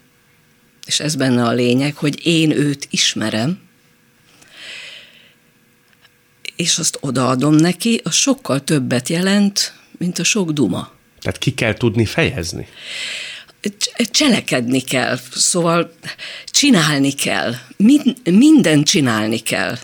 [0.86, 3.60] és ez benne a lényeg, hogy én őt ismerem,
[6.56, 10.92] és azt odaadom neki, az sokkal többet jelent, mint a sok duma.
[11.22, 12.68] Tehát ki kell tudni fejezni?
[14.12, 15.94] Cselekedni kell, szóval
[16.46, 19.78] csinálni kell, Mind, mindent csinálni kell.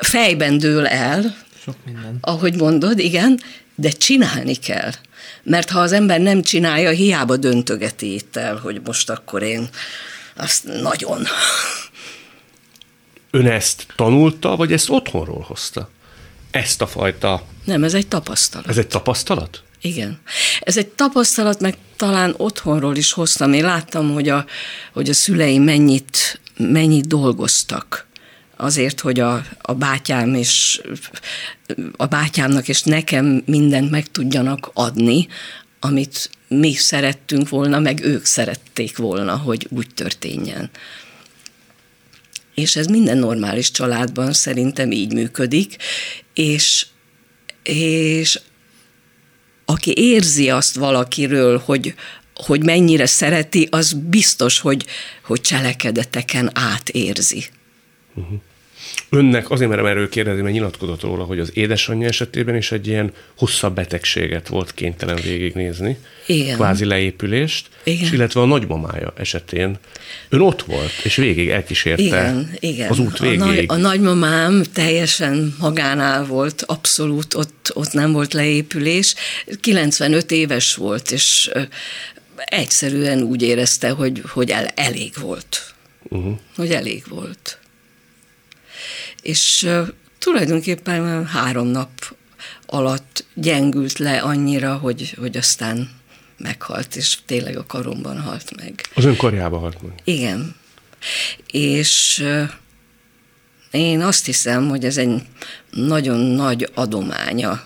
[0.00, 2.18] Fejben dől el, Sok minden.
[2.20, 3.40] ahogy mondod, igen,
[3.74, 4.90] de csinálni kell.
[5.48, 9.68] Mert ha az ember nem csinálja, hiába döntögeti itt el, hogy most akkor én
[10.36, 11.26] azt nagyon.
[13.30, 15.90] Ön ezt tanulta, vagy ezt otthonról hozta?
[16.50, 17.42] Ezt a fajta...
[17.64, 18.68] Nem, ez egy tapasztalat.
[18.68, 19.62] Ez egy tapasztalat?
[19.80, 20.20] Igen.
[20.60, 23.52] Ez egy tapasztalat, meg talán otthonról is hoztam.
[23.52, 24.46] Én láttam, hogy a,
[24.92, 28.07] hogy a szüleim mennyit, mennyit dolgoztak
[28.58, 30.80] azért, hogy a, a bátyám és
[31.96, 35.28] a bátyámnak és nekem mindent meg tudjanak adni,
[35.80, 40.70] amit mi szerettünk volna, meg ők szerették volna, hogy úgy történjen.
[42.54, 45.76] És ez minden normális családban szerintem így működik,
[46.34, 46.86] és,
[47.62, 48.40] és
[49.64, 51.94] aki érzi azt valakiről, hogy,
[52.34, 54.86] hogy mennyire szereti, az biztos, hogy,
[55.22, 57.44] hogy cselekedeteken átérzi.
[58.18, 58.40] Uh-huh.
[59.10, 63.12] Önnek azért merem erről kérdezni, mert nyilatkozott róla, hogy az édesanyja esetében is egy ilyen
[63.36, 65.98] hosszabb betegséget volt kénytelen végignézni.
[66.26, 66.54] Igen.
[66.54, 67.68] Kvázi leépülést.
[67.84, 68.04] Igen.
[68.04, 69.78] És illetve a nagymamája esetén
[70.28, 72.90] ön ott volt, és végig elkísérte igen, igen.
[72.90, 73.40] az út végéig.
[73.40, 79.14] A, nagy, a nagymamám teljesen magánál volt, abszolút ott, ott nem volt leépülés.
[79.60, 81.50] 95 éves volt, és
[82.36, 85.74] egyszerűen úgy érezte, hogy, hogy el, elég volt.
[86.08, 86.38] Uh-huh.
[86.56, 87.58] Hogy elég volt
[89.22, 89.70] és
[90.18, 92.16] tulajdonképpen három nap
[92.66, 95.90] alatt gyengült le annyira, hogy, hogy aztán
[96.36, 98.80] meghalt, és tényleg a karomban halt meg.
[98.94, 99.92] Az ön karjába halt meg?
[100.04, 100.54] Igen.
[101.50, 102.24] És
[103.70, 105.22] én azt hiszem, hogy ez egy
[105.70, 107.62] nagyon nagy adománya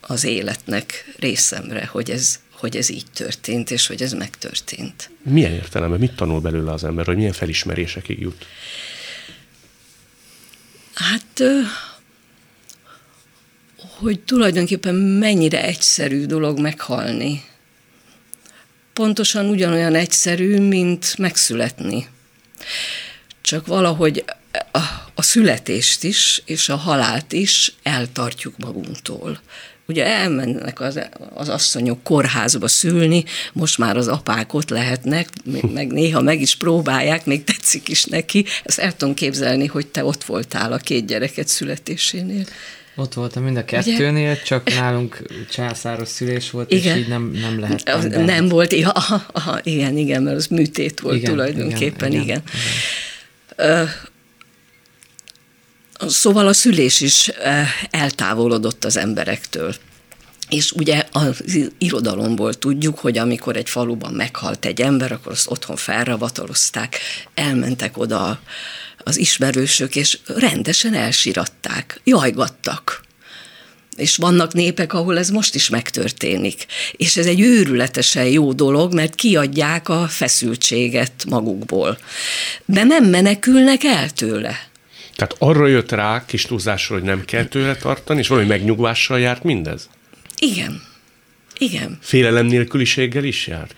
[0.00, 5.10] az életnek részemre, hogy ez, hogy ez így történt, és hogy ez megtörtént.
[5.22, 5.98] Milyen értelemben?
[5.98, 8.46] Mit tanul belőle az ember, hogy milyen felismerésekig jut?
[10.96, 11.42] Hát,
[13.98, 17.44] hogy tulajdonképpen mennyire egyszerű dolog meghalni.
[18.92, 22.08] Pontosan ugyanolyan egyszerű, mint megszületni.
[23.40, 24.24] Csak valahogy
[25.14, 29.40] a, születést is, és a halált is eltartjuk magunktól.
[29.88, 31.00] Ugye elmennek az,
[31.34, 35.28] az asszonyok kórházba szülni, most már az apák ott lehetnek,
[35.72, 38.44] meg néha meg is próbálják, még tetszik is neki.
[38.64, 42.44] Ezt el tudom képzelni, hogy te ott voltál a két gyereket születésénél.
[42.98, 44.42] Ott voltam mind a kettőnél, Ugye?
[44.42, 46.96] csak nálunk császáros szülés volt, igen.
[46.96, 48.24] és így nem, nem lehet.
[48.24, 52.22] Nem volt, aha, aha, igen, igen, mert az műtét volt igen, tulajdonképpen, igen.
[52.22, 52.42] igen.
[53.56, 53.88] igen.
[55.98, 57.30] Szóval a szülés is
[57.90, 59.74] eltávolodott az emberektől.
[60.48, 61.42] És ugye az
[61.78, 66.98] irodalomból tudjuk, hogy amikor egy faluban meghalt egy ember, akkor azt otthon felravatalozták,
[67.34, 68.40] elmentek oda
[68.98, 73.04] az ismerősök, és rendesen elsiratták, jajgattak.
[73.96, 76.66] És vannak népek, ahol ez most is megtörténik.
[76.92, 81.98] És ez egy őrületesen jó dolog, mert kiadják a feszültséget magukból.
[82.64, 84.68] De nem menekülnek el tőle.
[85.16, 89.42] Tehát arra jött rá kis túlzásra, hogy nem kell tőle tartani, és valami megnyugvással járt
[89.42, 89.88] mindez?
[90.38, 90.82] Igen.
[91.58, 91.98] Igen.
[92.00, 93.74] Félelem nélküliséggel is járt?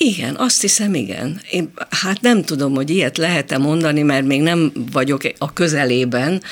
[0.00, 1.40] Igen, azt hiszem, igen.
[1.50, 6.42] Én, hát nem tudom, hogy ilyet lehet-e mondani, mert még nem vagyok a közelében,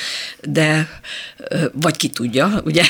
[0.43, 1.01] de,
[1.73, 2.85] vagy ki tudja, ugye,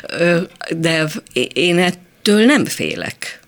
[0.76, 1.10] de
[1.52, 3.40] én ettől nem félek.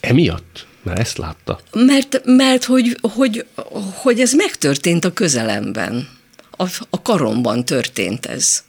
[0.00, 0.66] Emiatt?
[0.82, 1.60] Mert ezt látta.
[1.72, 3.46] Mert, mert hogy, hogy,
[3.94, 6.08] hogy ez megtörtént a közelemben.
[6.50, 8.64] A, a karomban történt ez.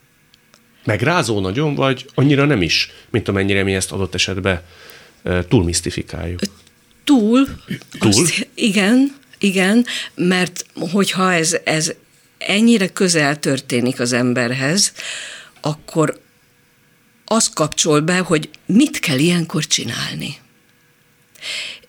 [0.83, 4.61] Megrázó nagyon, vagy annyira nem is, mint amennyire mi ezt adott esetben
[5.47, 6.39] túl misztifikáljuk?
[7.03, 7.47] Túl.
[7.99, 8.09] Túl?
[8.09, 11.93] Azt, igen, igen, mert hogyha ez, ez
[12.37, 14.93] ennyire közel történik az emberhez,
[15.61, 16.21] akkor
[17.25, 20.37] az kapcsol be, hogy mit kell ilyenkor csinálni.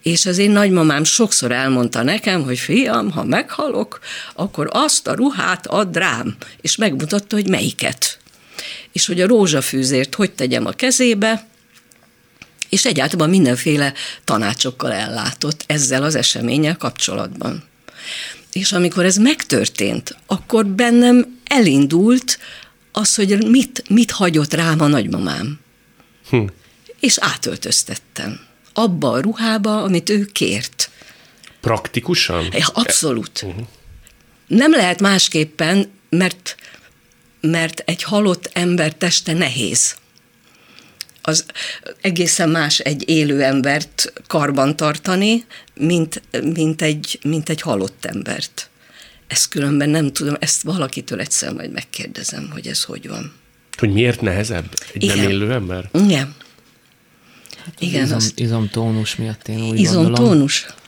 [0.04, 4.00] És az én nagymamám sokszor elmondta nekem, hogy fiam, ha meghalok,
[4.34, 8.18] akkor azt a ruhát add rám, és megmutatta, hogy melyiket.
[8.92, 11.46] És hogy a rózsafűzért hogy tegyem a kezébe,
[12.68, 13.92] és egyáltalán mindenféle
[14.24, 17.62] tanácsokkal ellátott ezzel az eseménnyel kapcsolatban.
[18.52, 22.38] És amikor ez megtörtént, akkor bennem elindult
[22.92, 25.60] az, hogy mit, mit hagyott rám a nagymamám.
[26.28, 26.44] Hm.
[27.00, 30.90] És átöltöztettem abba a ruhába, amit ő kért.
[31.60, 32.48] Praktikusan?
[32.52, 33.42] Ja, abszolút.
[33.42, 33.66] Uh-huh.
[34.46, 36.56] Nem lehet másképpen, mert,
[37.40, 39.96] mert egy halott ember teste nehéz.
[41.22, 41.44] Az
[42.00, 48.68] egészen más egy élő embert karban tartani, mint, mint, egy, mint egy halott embert.
[49.26, 53.32] Ezt különben nem tudom, ezt valakitől egyszer majd megkérdezem, hogy ez hogy van.
[53.76, 55.16] Hogy miért nehezebb egy Igen.
[55.16, 55.88] nem élő ember?
[55.92, 56.34] Igen.
[57.78, 58.38] Igen, izom, azt...
[58.40, 60.16] izomtónus miatt én úgy izomtónus.
[60.18, 60.82] gondolom.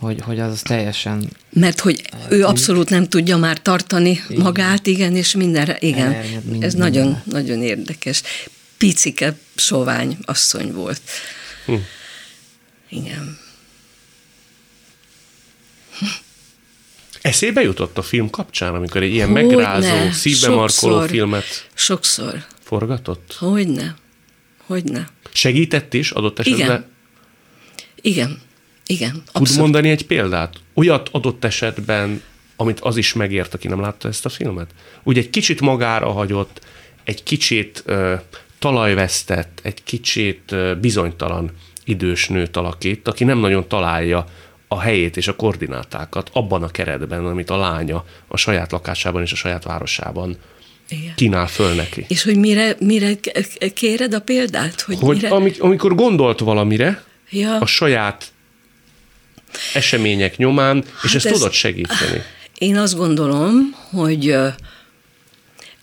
[0.00, 1.30] Hogy, hogy az teljesen...
[1.50, 4.42] Mert hogy hát, ő abszolút nem tudja már tartani igen.
[4.42, 6.12] magát, igen, és mindenre, igen.
[6.12, 8.22] Elérnyed Ez nagyon, nagyon érdekes.
[8.76, 11.00] Picike, sovány asszony volt.
[11.66, 11.74] Hm.
[12.88, 13.38] Igen.
[17.20, 19.42] Eszébe jutott a film kapcsán, amikor egy ilyen Hogyne.
[19.42, 22.44] megrázó, szívbe markoló filmet Sokszor.
[22.62, 23.36] forgatott?
[23.38, 23.96] Hogyne.
[24.66, 25.08] Hogyne.
[25.32, 26.64] Segített is adott esetben?
[26.64, 26.86] Igen.
[28.00, 28.40] Igen.
[28.86, 29.22] Igen.
[29.26, 29.48] Abszolút.
[29.48, 30.56] Tud mondani egy példát?
[30.74, 32.22] Olyat adott esetben,
[32.56, 34.70] amit az is megért, aki nem látta ezt a filmet?
[35.02, 36.60] Úgy egy kicsit magára hagyott,
[37.04, 38.20] egy kicsit uh,
[38.58, 41.50] talajvesztett, egy kicsit uh, bizonytalan
[41.84, 44.26] idős nőt alakít, aki nem nagyon találja
[44.68, 49.32] a helyét és a koordinátákat abban a keretben, amit a lánya a saját lakásában és
[49.32, 50.36] a saját városában
[50.90, 51.14] igen.
[51.14, 52.04] kínál föl neki.
[52.08, 53.12] És hogy mire, mire
[53.74, 54.80] kéred a példát?
[54.80, 55.54] Hogy, hogy mire...
[55.58, 57.58] amikor gondolt valamire, ja.
[57.58, 58.32] a saját
[59.74, 62.22] események nyomán, hát és ezt ez, tudod segíteni.
[62.58, 64.36] Én azt gondolom, hogy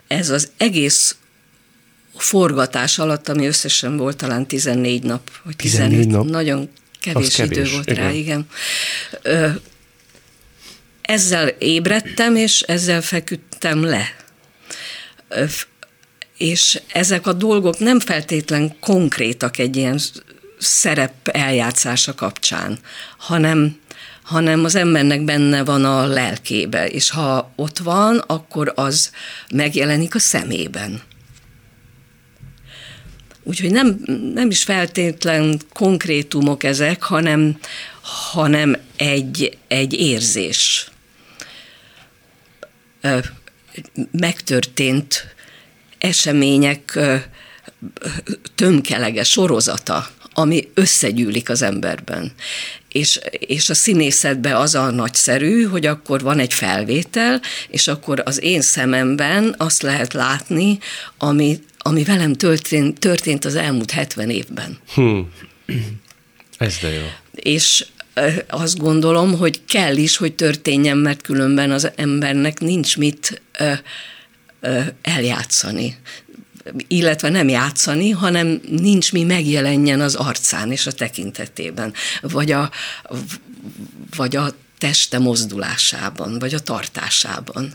[0.08, 1.16] ez az egész
[2.16, 6.26] forgatás alatt, ami összesen volt talán 14 nap, vagy 14 14 nap?
[6.30, 8.04] nagyon kevés, kevés idő volt igen.
[8.04, 8.48] rá, igen.
[11.02, 14.17] Ezzel ébredtem, és ezzel feküdtem le
[16.38, 20.00] és ezek a dolgok nem feltétlen konkrétak egy ilyen
[20.58, 22.80] szerep eljátszása kapcsán,
[23.18, 23.80] hanem,
[24.24, 29.12] hanem az embernek benne van a lelkébe, és ha ott van, akkor az
[29.52, 31.02] megjelenik a szemében.
[33.44, 34.00] Úgyhogy nem,
[34.34, 37.60] nem is feltétlen konkrétumok ezek, hanem,
[38.32, 40.90] hanem egy, egy érzés
[44.12, 45.36] megtörtént
[45.98, 47.00] események
[48.56, 52.32] tömkelege, sorozata, ami összegyűlik az emberben.
[52.92, 58.44] És, és a színészetben az a nagyszerű, hogy akkor van egy felvétel, és akkor az
[58.44, 60.78] én szememben azt lehet látni,
[61.18, 64.78] ami, ami velem történt, történt az elmúlt 70 évben.
[64.94, 65.32] Hmm.
[66.58, 67.06] Ez de jó.
[67.34, 67.86] És
[68.50, 73.42] azt gondolom, hogy kell is, hogy történjen, mert különben az embernek nincs mit
[75.02, 75.98] eljátszani
[76.88, 82.70] illetve nem játszani, hanem nincs mi megjelenjen az arcán és a tekintetében, vagy a,
[84.16, 87.72] vagy a teste mozdulásában, vagy a tartásában.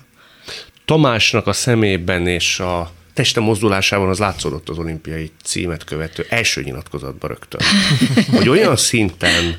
[0.85, 7.31] Tamásnak a szemében és a teste mozdulásában az látszódott az olimpiai címet követő első nyilatkozatban
[7.31, 7.61] rögtön.
[8.37, 9.57] Hogy olyan szinten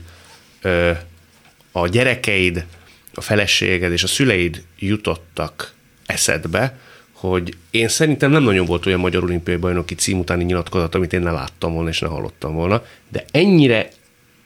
[1.72, 2.66] a gyerekeid,
[3.14, 5.74] a feleséged és a szüleid jutottak
[6.06, 6.78] eszedbe,
[7.12, 11.22] hogy én szerintem nem nagyon volt olyan magyar olimpiai bajnoki cím utáni nyilatkozat, amit én
[11.22, 13.90] ne láttam volna és ne hallottam volna, de ennyire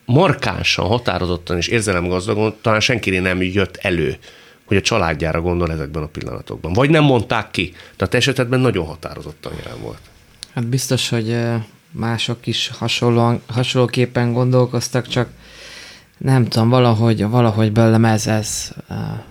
[0.05, 4.17] markánsan, határozottan és érzelemgazdagon talán senki nem jött elő,
[4.65, 6.73] hogy a családjára gondol ezekben a pillanatokban.
[6.73, 7.73] Vagy nem mondták ki.
[7.95, 10.01] Tehát esetedben nagyon határozottan jelen volt.
[10.53, 11.37] Hát biztos, hogy
[11.91, 15.29] mások is hasonlóan, hasonlóképpen gondolkoztak, csak
[16.17, 18.71] nem tudom, valahogy, valahogy belőlem ez, ez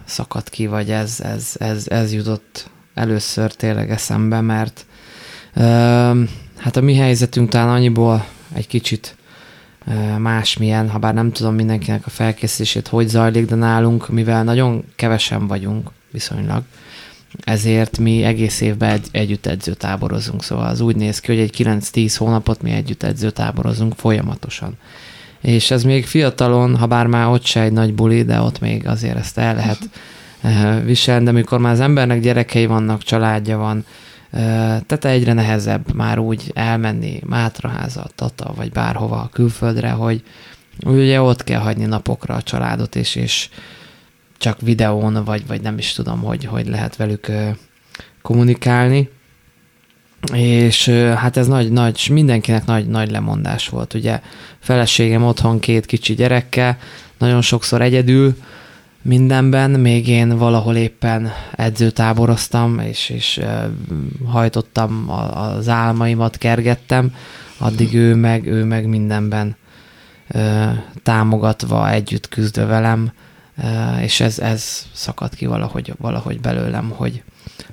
[0.04, 4.86] szakadt ki, vagy ez, ez, ez, ez jutott először tényleg eszembe, mert
[6.56, 9.16] hát a mi helyzetünk talán annyiból egy kicsit
[10.18, 15.46] másmilyen, ha bár nem tudom mindenkinek a felkészülését hogy zajlik, de nálunk, mivel nagyon kevesen
[15.46, 16.62] vagyunk viszonylag,
[17.44, 22.14] ezért mi egész évben egy, együtt edzőtáborozunk, szóval az úgy néz ki, hogy egy 9-10
[22.18, 24.76] hónapot mi együtt edzőtáborozunk folyamatosan.
[25.40, 28.86] És ez még fiatalon, ha bár már ott se egy nagy buli, de ott még
[28.86, 29.78] azért ezt el lehet
[30.84, 33.84] viselni, de amikor már az embernek gyerekei vannak, családja van,
[34.86, 40.22] tehát egyre nehezebb már úgy elmenni Mátraháza, Tata, vagy bárhova külföldre, hogy
[40.84, 43.48] ugye ott kell hagyni napokra a családot, és, és
[44.38, 47.32] csak videón, vagy, vagy nem is tudom, hogy, hogy lehet velük
[48.22, 49.08] kommunikálni.
[50.32, 53.94] És hát ez nagy, nagy, mindenkinek nagy, nagy lemondás volt.
[53.94, 54.20] Ugye
[54.58, 56.78] feleségem otthon két kicsi gyerekkel,
[57.18, 58.36] nagyon sokszor egyedül,
[59.02, 63.40] mindenben, még én valahol éppen edzőtáboroztam, és, és
[64.24, 67.14] hajtottam az álmaimat, kergettem,
[67.58, 69.56] addig ő meg, ő meg mindenben
[71.02, 73.12] támogatva, együtt küzdve velem,
[74.02, 77.22] és ez, ez szakadt ki valahogy, valahogy belőlem, hogy,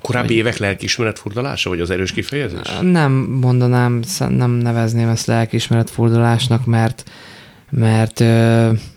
[0.00, 0.36] Korábbi hogy...
[0.36, 2.68] évek lelkiismeret furdalása, vagy az erős kifejezés?
[2.80, 7.04] Nem mondanám, nem nevezném ezt lelkiismeret furdalásnak, mert
[7.70, 8.20] mert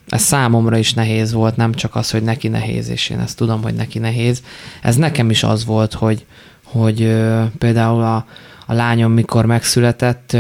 [0.08, 3.62] ez számomra is nehéz volt, nem csak az, hogy neki nehéz, és én ezt tudom,
[3.62, 4.42] hogy neki nehéz.
[4.82, 6.26] Ez nekem is az volt, hogy,
[6.64, 6.98] hogy
[7.58, 8.26] például a,
[8.66, 10.38] a lányom, mikor megszületett,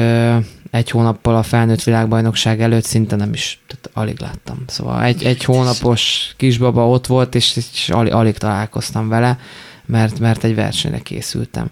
[0.77, 4.63] egy hónappal a felnőtt világbajnokság előtt szinte nem is, tehát alig láttam.
[4.67, 9.39] Szóval egy, egy hónapos kisbaba ott volt, és, és alig, alig találkoztam vele,
[9.85, 11.69] mert, mert egy versenyre készültem.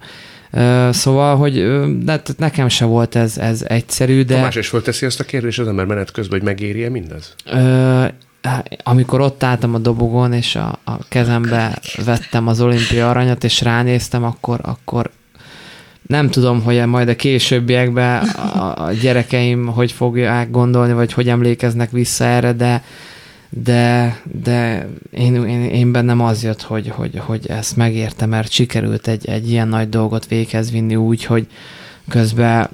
[0.89, 1.53] Szóval, hogy
[2.03, 4.35] de hát nekem se volt ez, ez egyszerű, de...
[4.35, 7.35] Tamás is fölteszi ezt a kérdést az ember menet közben, hogy megéri-e mindez?
[7.45, 8.05] Ö,
[8.83, 14.23] amikor ott álltam a dobogon, és a, a kezembe vettem az olimpia aranyat, és ránéztem,
[14.23, 15.09] akkor, akkor
[16.07, 22.25] nem tudom, hogy majd a későbbiekben a, gyerekeim hogy fogják gondolni, vagy hogy emlékeznek vissza
[22.25, 22.83] erre, de,
[23.49, 29.07] de, de én, én, én bennem az jött, hogy, hogy, hogy ezt megértem, mert sikerült
[29.07, 31.47] egy, egy ilyen nagy dolgot véghez vinni úgy, hogy
[32.09, 32.69] közben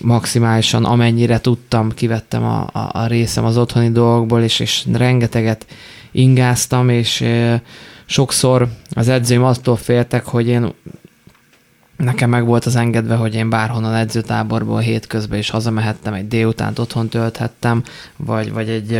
[0.00, 5.66] maximálisan amennyire tudtam, kivettem a, a, a részem az otthoni dolgokból, és, és rengeteget
[6.10, 7.62] ingáztam, és e,
[8.06, 10.72] sokszor az edzőim attól féltek, hogy én
[11.96, 17.08] nekem meg volt az engedve, hogy én bárhonnan edzőtáborból hétközben is hazamehettem, egy délutánt otthon
[17.08, 17.82] tölthettem,
[18.16, 18.92] vagy, vagy egy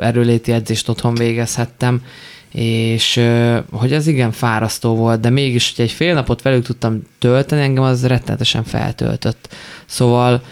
[0.00, 2.02] erőléti edzést otthon végezhettem,
[2.52, 3.20] és
[3.70, 7.84] hogy ez igen fárasztó volt, de mégis, hogy egy fél napot velük tudtam tölteni, engem
[7.84, 9.54] az rettenetesen feltöltött.
[9.86, 10.42] Szóval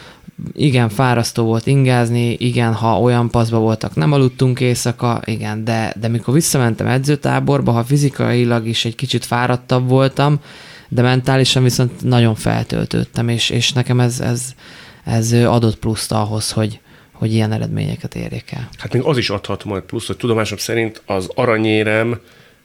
[0.52, 6.08] igen, fárasztó volt ingázni, igen, ha olyan paszba voltak, nem aludtunk éjszaka, igen, de, de
[6.08, 10.40] mikor visszamentem edzőtáborba, ha fizikailag is egy kicsit fáradtabb voltam,
[10.88, 14.54] de mentálisan viszont nagyon feltöltődtem, és, és nekem ez, ez,
[15.04, 16.80] ez adott pluszt ahhoz, hogy,
[17.12, 18.68] hogy ilyen eredményeket érjek el.
[18.78, 22.20] Hát még az is adhat majd plusz, hogy tudomásom szerint az aranyérem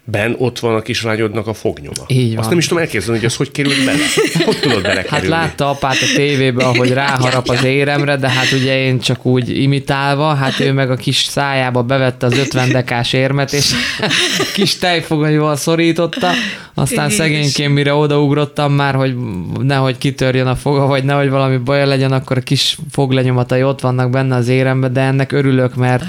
[0.06, 2.04] ben ott van a kislányodnak a fognyoma.
[2.08, 2.40] Így van.
[2.40, 4.04] Azt nem is tudom elképzelni, hogy az hogy került bele.
[4.46, 8.78] Hogy tudod bele Hát látta apát a tévébe, ahogy ráharap az éremre, de hát ugye
[8.78, 13.54] én csak úgy imitálva, hát ő meg a kis szájába bevette az 50 dekás érmet,
[13.54, 13.72] és
[14.54, 16.32] kis tejfogonyval szorította,
[16.74, 19.16] aztán szegényként mire odaugrottam már, hogy
[19.60, 24.10] nehogy kitörjön a foga, vagy nehogy valami baj legyen, akkor a kis foglenyomatai ott vannak
[24.10, 26.04] benne az érembe, de ennek örülök, mert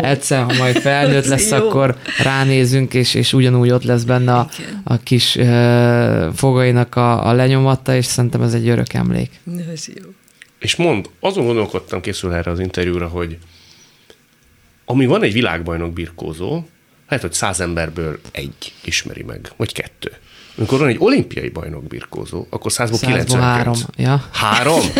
[0.00, 1.56] egyszer, ha majd felnőtt lesz, jó.
[1.56, 4.48] akkor ránézünk, és, és ugyanúgy ott lesz benne a,
[4.84, 9.40] a kis uh, fogainak a, a lenyomata, és szerintem ez egy örök emlék.
[9.72, 10.10] Ez jó.
[10.58, 13.38] És mond, azon gondolkodtam készül erre az interjúra, hogy
[14.84, 16.62] ami van egy világbajnok birkózó,
[17.08, 20.12] lehet, hogy száz emberből egy ismeri meg, vagy kettő.
[20.56, 23.42] Amikor van egy olimpiai bajnok birkózó, akkor százból 99.
[23.42, 23.74] három.
[23.96, 24.28] Ja.
[24.32, 24.80] Három?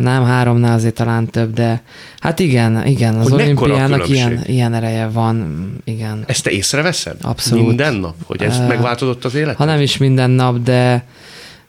[0.00, 1.82] nem háromnál azért talán több, de
[2.18, 6.24] hát igen, igen, az hogy olimpiának ilyen, ilyen ereje van, igen.
[6.26, 7.16] Ezt te észreveszed?
[7.22, 7.66] Abszolút.
[7.66, 9.56] Minden nap, hogy ez uh, megváltozott az élet?
[9.56, 11.04] Ha nem is minden nap, de,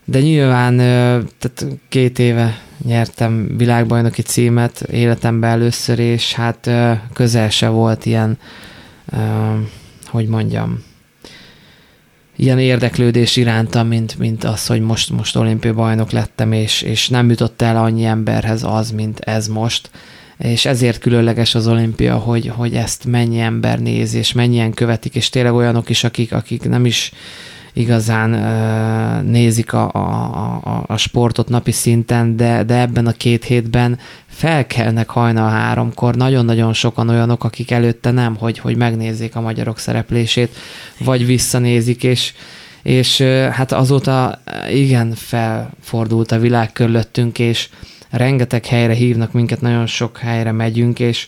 [0.06, 6.70] de nyilván tehát két éve nyertem világbajnoki címet életemben először, és hát
[7.14, 8.38] közel se volt ilyen,
[10.06, 10.84] hogy mondjam,
[12.38, 17.30] ilyen érdeklődés iránta, mint, mint az, hogy most, most olimpiai bajnok lettem, és, és nem
[17.30, 19.90] jutott el annyi emberhez az, mint ez most.
[20.38, 25.30] És ezért különleges az olimpia, hogy, hogy ezt mennyi ember néz, és mennyien követik, és
[25.30, 27.12] tényleg olyanok is, akik, akik nem is
[27.78, 28.30] igazán
[29.26, 30.00] nézik a, a,
[30.64, 36.16] a, a sportot napi szinten, de, de ebben a két hétben felkelnek hajnal háromkor.
[36.16, 40.56] Nagyon-nagyon sokan olyanok, akik előtte nem, hogy, hogy megnézzék a magyarok szereplését,
[41.00, 42.34] vagy visszanézik, és,
[42.84, 43.22] és
[43.52, 47.70] hát azóta igen felfordult a világ körülöttünk, és
[48.10, 51.28] rengeteg helyre hívnak minket, nagyon sok helyre megyünk, és,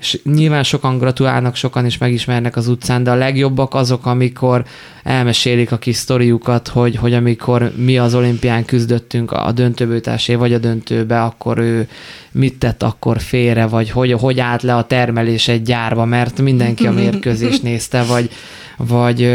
[0.00, 4.64] és nyilván sokan gratulálnak, sokan is megismernek az utcán, de a legjobbak azok, amikor
[5.02, 10.58] elmesélik a kis sztoriukat, hogy, hogy amikor mi az olimpián küzdöttünk a döntőbőtásé, vagy a
[10.58, 11.88] döntőbe, akkor ő
[12.32, 16.86] mit tett akkor félre, vagy hogy, hogy állt le a termelés egy gyárba, mert mindenki
[16.86, 18.30] a mérkőzést nézte, vagy,
[18.78, 19.30] vagy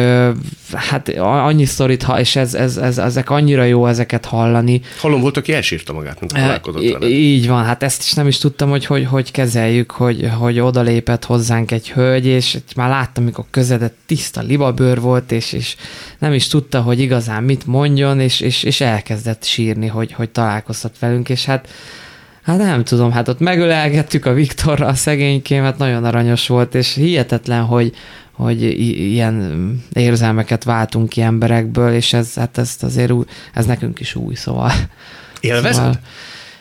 [0.73, 4.81] hát annyi sztorit, és ez, ez, ez, ezek annyira jó ezeket hallani.
[4.99, 7.07] Hallom, volt, aki elsírta magát, mint találkozott vele.
[7.07, 11.25] Így van, hát ezt is nem is tudtam, hogy hogy, hogy kezeljük, hogy, hogy odalépett
[11.25, 15.75] hozzánk egy hölgy, és már láttam, mikor közedett tiszta libabőr volt, és, és
[16.19, 20.99] nem is tudta, hogy igazán mit mondjon, és, és, és elkezdett sírni, hogy, hogy találkoztat
[20.99, 21.67] velünk, és hát
[22.43, 27.63] Hát nem tudom, hát ott megölelgettük a Viktorra a szegénykémet, nagyon aranyos volt, és hihetetlen,
[27.63, 27.93] hogy,
[28.33, 28.61] hogy
[29.11, 33.23] ilyen érzelmeket váltunk ki emberekből, és ez, hát ezt azért új,
[33.53, 34.71] ez nekünk is új, szóval.
[35.39, 35.73] Élvezed?
[35.73, 35.99] Szóval,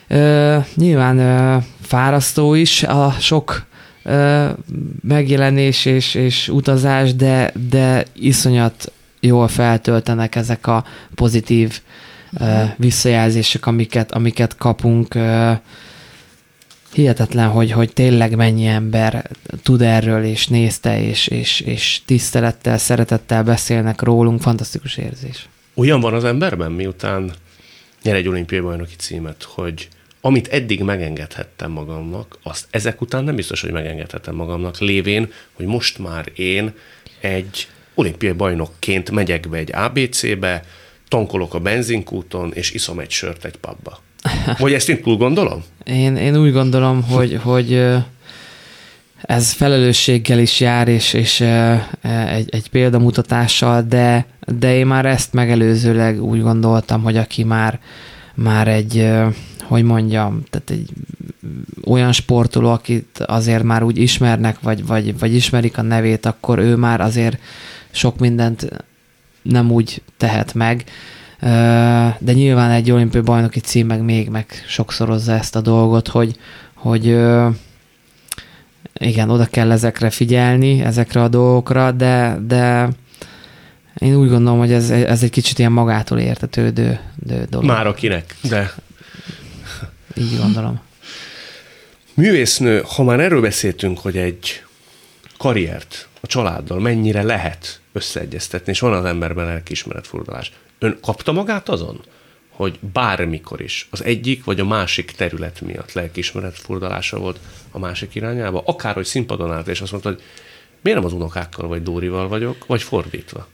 [0.07, 3.65] ö, nyilván ö, fárasztó is a sok
[4.03, 4.49] ö,
[5.07, 11.81] megjelenés és, és utazás, de, de iszonyat jól feltöltenek ezek a pozitív
[12.39, 15.15] ö, visszajelzések, amiket, amiket kapunk.
[15.15, 15.51] Ö,
[16.93, 19.29] hihetetlen, hogy, hogy tényleg mennyi ember
[19.63, 25.47] tud erről, és nézte, és, és, és tisztelettel, szeretettel beszélnek rólunk, fantasztikus érzés.
[25.73, 27.31] Olyan van az emberben, miután
[28.03, 29.87] nyer egy olimpiai bajnoki címet, hogy
[30.21, 35.97] amit eddig megengedhettem magamnak, azt ezek után nem biztos, hogy megengedhetem magamnak, lévén, hogy most
[35.97, 36.73] már én
[37.19, 40.63] egy olimpiai bajnokként megyek be egy ABC-be,
[41.07, 44.01] tankolok a benzinkúton, és iszom egy sört egy pubba.
[44.57, 45.63] Vagy ezt én túl gondolom?
[45.83, 47.81] Én, én úgy gondolom, hogy, hogy
[49.21, 51.41] ez felelősséggel is jár, és, és
[52.01, 54.25] egy, egy példamutatással, de,
[54.59, 57.79] de én már ezt megelőzőleg úgy gondoltam, hogy aki már,
[58.33, 59.09] már egy,
[59.63, 60.89] hogy mondjam, tehát egy
[61.85, 66.75] olyan sportoló, akit azért már úgy ismernek, vagy, vagy, vagy ismerik a nevét, akkor ő
[66.75, 67.37] már azért
[67.91, 68.67] sok mindent
[69.41, 70.83] nem úgy tehet meg,
[72.19, 76.37] de nyilván egy olimpiai bajnoki cím meg még meg sokszorozza ezt a dolgot, hogy,
[76.73, 77.05] hogy
[78.93, 82.89] igen, oda kell ezekre figyelni, ezekre a dolgokra, de, de
[83.97, 86.99] én úgy gondolom, hogy ez, ez egy kicsit ilyen magától értetődő
[87.49, 87.65] dolog.
[87.65, 88.73] Már akinek, de...
[90.15, 90.81] Így gondolom.
[92.13, 94.63] Művésznő, ha már erről beszéltünk, hogy egy
[95.37, 100.51] karriert a családdal mennyire lehet összeegyeztetni, és van az emberben lelkiismeretfordulás.
[100.83, 102.03] Ön kapta magát azon,
[102.49, 107.39] hogy bármikor is az egyik vagy a másik terület miatt lelkiismeret furdalása volt
[107.71, 110.21] a másik irányába, akár hogy színpadon állt, és azt mondta, hogy
[110.81, 113.47] miért nem az unokákkal vagy Dórival vagyok, vagy fordítva.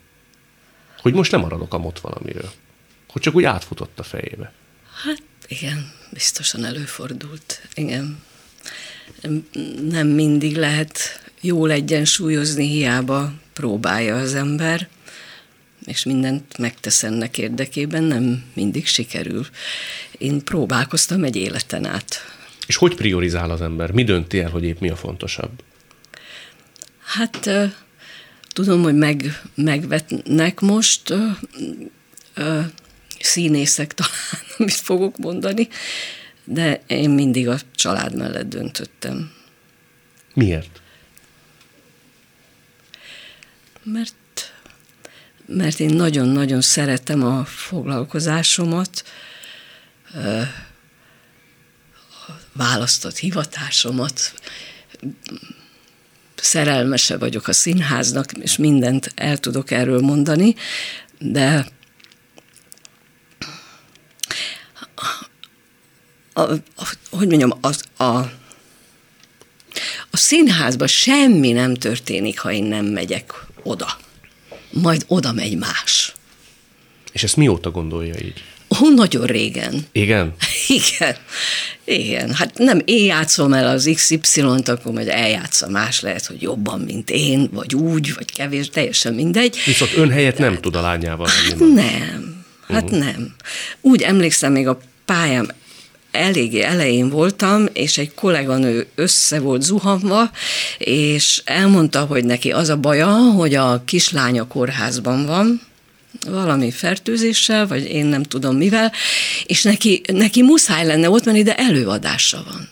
[1.02, 2.52] Hogy most nem maradok amott valamiről.
[3.10, 4.52] Hogy csak úgy átfutott a fejébe.
[5.04, 7.62] Hát igen, biztosan előfordult.
[7.74, 8.24] Igen.
[9.90, 11.00] Nem mindig lehet
[11.42, 14.88] jól egyensúlyozni, hiába próbálja az ember
[15.90, 19.46] és mindent megtesz ennek érdekében, nem mindig sikerül.
[20.18, 22.16] Én próbálkoztam egy életen át.
[22.68, 23.92] És hogy priorizál az ember?
[23.92, 25.64] Mi dönti el, hogy épp mi a fontosabb?
[27.04, 27.50] Hát
[28.54, 31.26] tudom, hogy meg, megvetnek most ö,
[32.34, 32.62] ö,
[33.20, 35.68] színészek talán, amit fogok mondani,
[36.44, 39.32] de én mindig a család mellett döntöttem.
[40.34, 40.82] Miért?
[43.84, 44.14] Mert
[45.52, 49.04] mert én nagyon-nagyon szeretem a foglalkozásomat,
[52.28, 54.34] a választott hivatásomat,
[56.36, 60.56] szerelmese vagyok a színháznak, és mindent el tudok erről mondani,
[61.20, 61.68] de
[66.34, 66.60] a, a,
[67.10, 68.18] hogy mondjam, az, a,
[70.10, 73.34] a színházban semmi nem történik, ha én nem megyek
[73.64, 73.98] oda
[74.72, 76.14] majd oda megy más.
[77.12, 78.44] És ezt mióta gondolja így?
[78.82, 79.86] Ó, nagyon régen.
[79.92, 80.34] Igen?
[80.68, 81.16] Igen.
[81.84, 82.34] Igen.
[82.34, 87.10] Hát nem én játszom el az XY-t, akkor majd eljátsza más, lehet, hogy jobban, mint
[87.10, 89.58] én, vagy úgy, vagy kevés, teljesen mindegy.
[89.66, 92.44] Viszont ön helyett nem tud a lányával Hát nem.
[92.68, 93.00] Hát uh-huh.
[93.00, 93.36] nem.
[93.82, 95.48] Úgy emlékszem még a pályám
[96.12, 100.32] eléggé elején voltam, és egy kolléganő össze volt zuhanva,
[100.78, 105.62] és elmondta, hogy neki az a baja, hogy a kislánya kórházban van,
[106.28, 108.92] valami fertőzéssel, vagy én nem tudom mivel,
[109.46, 112.70] és neki, neki muszáj lenne ott menni, de előadása van.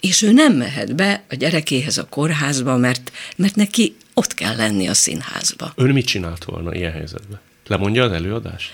[0.00, 4.86] És ő nem mehet be a gyerekéhez a kórházba, mert, mert neki ott kell lenni
[4.86, 5.72] a színházba.
[5.76, 7.40] Ön mit csinált volna ilyen helyzetben?
[7.66, 8.70] Lemondja az előadás?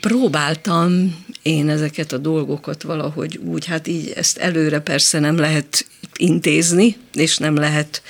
[0.00, 6.96] Próbáltam én ezeket a dolgokat valahogy úgy, hát így ezt előre persze nem lehet intézni,
[7.12, 8.02] és nem lehet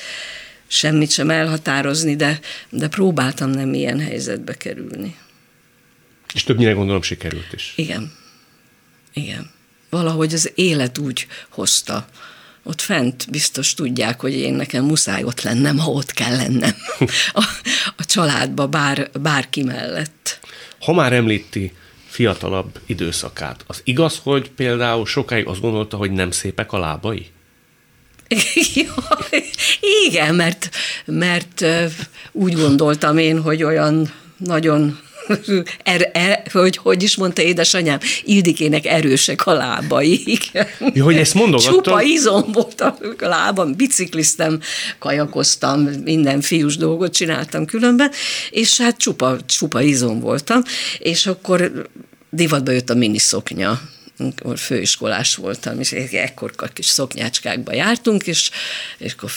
[0.67, 2.41] semmit sem elhatározni, de,
[2.71, 5.17] de próbáltam nem ilyen helyzetbe kerülni.
[6.35, 7.73] És többnyire gondolom sikerült is.
[7.77, 8.13] Igen.
[9.13, 9.51] Igen.
[9.91, 12.09] Valahogy az élet úgy hozta.
[12.63, 16.75] Ott fent biztos tudják, hogy én nekem muszáj ott lennem, ha ott kell lennem.
[17.33, 17.45] A,
[17.97, 20.41] a családba, bár, bárki mellett.
[20.81, 21.73] Ha már említi
[22.07, 27.27] fiatalabb időszakát, az igaz, hogy például sokáig azt gondolta, hogy nem szépek a lábai?
[30.09, 30.71] Igen, mert,
[31.05, 31.65] mert
[32.33, 34.99] úgy gondoltam én, hogy olyan nagyon
[35.83, 40.23] er, er, hogy, hogy is mondta édesanyám, Ildikének erősek a lábai.
[40.25, 40.67] Igen.
[40.95, 41.75] Ja, hogy ezt mondogattam?
[41.75, 44.61] Csupa izom volt a lábam, bicikliztem,
[44.99, 48.11] kajakoztam, minden fiús dolgot csináltam különben,
[48.51, 50.63] és hát csupa, csupa izom voltam,
[50.99, 51.89] és akkor
[52.31, 53.81] divatba jött a miniszoknya
[54.19, 58.51] amikor főiskolás voltam, és ekkor kis szoknyácskákba jártunk, és,
[58.99, 59.31] és akkor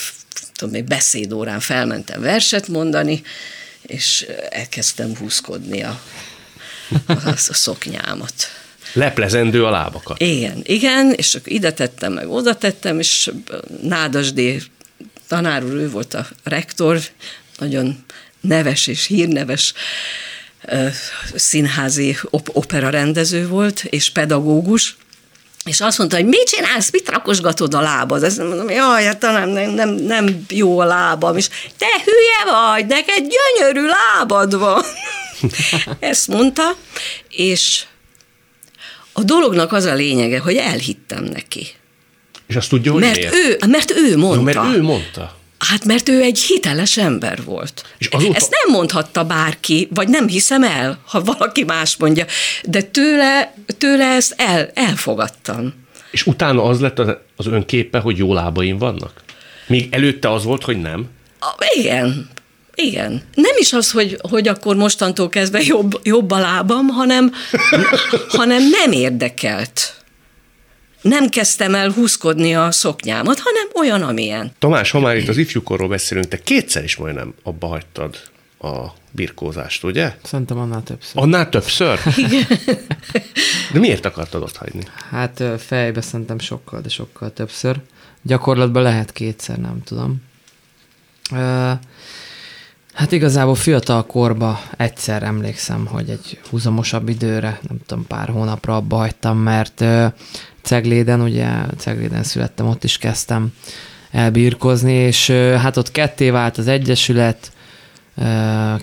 [0.54, 3.22] tudom, egy beszédórán felmentem verset mondani,
[3.90, 6.00] és elkezdtem húzkodni a,
[7.06, 8.34] a, a szoknyámat.
[8.92, 10.20] Leplezendő a lábakat.
[10.20, 13.30] Igen, igen, és akkor ide tettem, meg oda tettem, és
[13.82, 14.62] Nádasdé
[15.28, 17.00] tanár úr, ő volt a rektor,
[17.58, 18.04] nagyon
[18.40, 19.74] neves és hírneves
[21.34, 24.96] színházi op- opera rendező volt, és pedagógus,
[25.64, 28.22] és azt mondta, hogy mit csinálsz, mit rakosgatod a lábad?
[28.22, 31.36] Ezt mondom, jaj, hát talán nem, nem, nem jó a lábam.
[31.36, 31.48] És
[31.78, 34.82] te hülye vagy, neked gyönyörű lábad van.
[36.00, 36.76] Ezt mondta,
[37.28, 37.84] és
[39.12, 41.66] a dolognak az a lényege, hogy elhittem neki.
[42.46, 43.34] És azt tudja, hogy mert miért?
[43.34, 44.52] ő, mert ő mondta.
[44.52, 45.38] No, mert ő mondta.
[45.68, 47.84] Hát mert ő egy hiteles ember volt.
[47.98, 48.34] És azóta...
[48.34, 52.24] Ezt nem mondhatta bárki, vagy nem hiszem el, ha valaki más mondja,
[52.64, 55.74] de tőle, tőle ezt el, elfogadtam.
[56.10, 59.22] És utána az lett az, az önképe, hogy jó lábaim vannak?
[59.66, 61.08] Még előtte az volt, hogy nem?
[61.40, 62.30] A, igen,
[62.74, 63.22] igen.
[63.34, 67.32] Nem is az, hogy, hogy akkor mostantól kezdve jobb, jobb a lábam, hanem,
[68.28, 69.99] hanem nem érdekelt
[71.02, 74.52] nem kezdtem el húzkodni a szoknyámat, hanem olyan, amilyen.
[74.58, 78.16] Tamás, ha már itt az ifjúkorról beszélünk, te kétszer is majdnem abba hagytad
[78.60, 80.16] a birkózást, ugye?
[80.22, 81.22] Szerintem annál többször.
[81.22, 82.00] Annál többször?
[82.16, 82.46] Igen.
[83.72, 84.82] De miért akartad ott hagyni?
[85.10, 87.76] Hát fejbe szerintem sokkal, de sokkal többször.
[88.22, 90.22] Gyakorlatban lehet kétszer, nem tudom.
[92.94, 98.96] Hát igazából fiatal korba egyszer emlékszem, hogy egy húzamosabb időre, nem tudom, pár hónapra abba
[98.96, 99.84] hagytam, mert
[100.62, 103.52] Cegléden, ugye Cegléden születtem, ott is kezdtem
[104.10, 107.52] elbírkozni, és hát ott ketté vált az egyesület,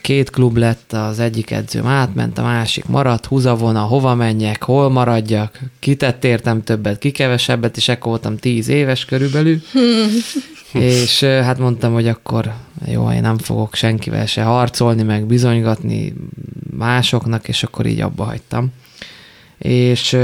[0.01, 5.59] két klub lett, az egyik edzőm átment, a másik maradt, húzavona, hova menjek, hol maradjak,
[5.79, 9.61] kitett értem többet, ki kevesebbet, és ekkor voltam tíz éves körülbelül,
[10.73, 12.53] és hát mondtam, hogy akkor
[12.85, 16.13] jó, én nem fogok senkivel se harcolni, meg bizonygatni
[16.77, 18.73] másoknak, és akkor így abba hagytam.
[19.57, 20.17] És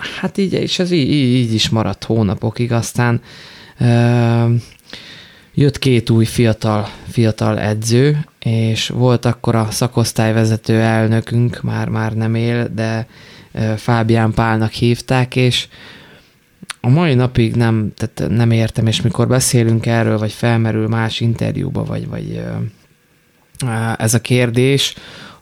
[0.00, 3.20] hát így, és ez így, így is maradt hónapokig, aztán
[3.78, 4.54] ö,
[5.54, 12.34] jött két új fiatal, fiatal edző, és volt akkor a szakosztályvezető elnökünk, már, már nem
[12.34, 13.06] él, de
[13.76, 15.68] Fábián Pálnak hívták, és
[16.80, 21.84] a mai napig nem, tehát nem értem, és mikor beszélünk erről, vagy felmerül más interjúba,
[21.84, 22.42] vagy, vagy
[23.96, 24.94] ez a kérdés,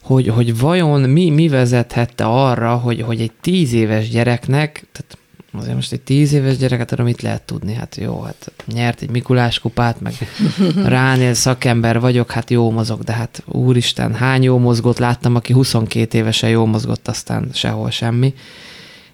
[0.03, 5.19] hogy, hogy vajon mi, mi vezethette arra, hogy, hogy egy tíz éves gyereknek, tehát
[5.53, 7.75] azért most egy tíz éves gyereket arra mit lehet tudni?
[7.75, 10.15] Hát jó, hát nyert egy Mikulás kupát, meg
[10.85, 16.19] ránél szakember vagyok, hát jó mozog, de hát úristen, hány jó mozgott láttam, aki 22
[16.19, 18.35] évesen jó mozgott, aztán sehol semmi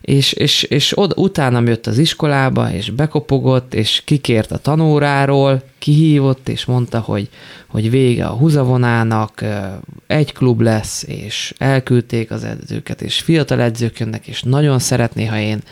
[0.08, 6.48] és, és, és oda, utána jött az iskolába, és bekopogott, és kikért a tanóráról, kihívott,
[6.48, 7.28] és mondta, hogy,
[7.66, 9.44] hogy vége a húzavonának,
[10.06, 15.38] egy klub lesz, és elküldték az edzőket, és fiatal edzők jönnek, és nagyon szeretné, ha
[15.38, 15.62] én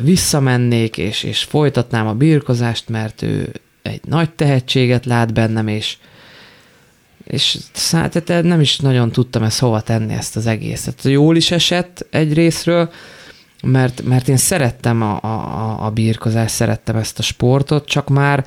[0.00, 5.96] visszamennék, és, és folytatnám a birkozást, mert ő egy nagy tehetséget lát bennem, és,
[7.24, 7.56] és
[7.90, 11.02] tehát nem is nagyon tudtam ezt hova tenni ezt az egészet.
[11.02, 12.90] Jól is esett egy részről,
[13.62, 18.46] mert, mert én szerettem a, a, a birkozást, szerettem ezt a sportot, csak már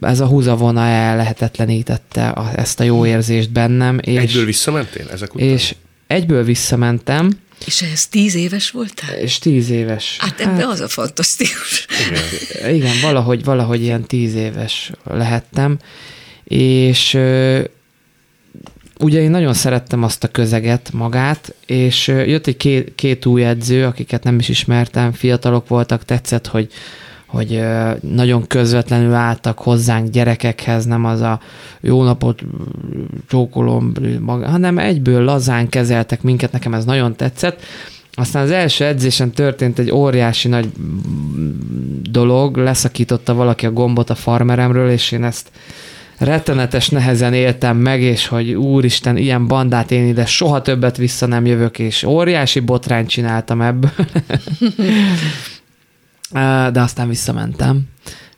[0.00, 3.98] ez a húzavona ellehetetlenítette a, ezt a jó érzést bennem.
[4.02, 5.48] És, egyből visszamentél ezek után?
[5.48, 5.74] És
[6.06, 7.38] egyből visszamentem.
[7.66, 9.14] És ez tíz éves voltál?
[9.14, 10.16] És tíz éves.
[10.18, 11.86] Hát ebben hát, az a fantasztikus.
[12.08, 12.74] Igen.
[12.74, 15.78] igen, valahogy, valahogy ilyen tíz éves lehettem,
[16.44, 17.18] és
[19.04, 23.84] ugye én nagyon szerettem azt a közeget magát, és jött egy két, két új edző,
[23.84, 26.68] akiket nem is ismertem, fiatalok voltak, tetszett, hogy,
[27.26, 27.62] hogy
[28.00, 31.40] nagyon közvetlenül álltak hozzánk gyerekekhez, nem az a
[31.80, 32.42] jó napot
[33.28, 33.92] csókolom,
[34.26, 37.62] hanem egyből lazán kezeltek minket, nekem ez nagyon tetszett.
[38.12, 40.68] Aztán az első edzésen történt egy óriási nagy
[42.10, 45.50] dolog, leszakította valaki a gombot a farmeremről, és én ezt
[46.18, 51.46] rettenetes nehezen éltem meg, és hogy úristen, ilyen bandát én ide soha többet vissza nem
[51.46, 53.92] jövök, és óriási botrányt csináltam ebből.
[56.72, 57.82] De aztán visszamentem,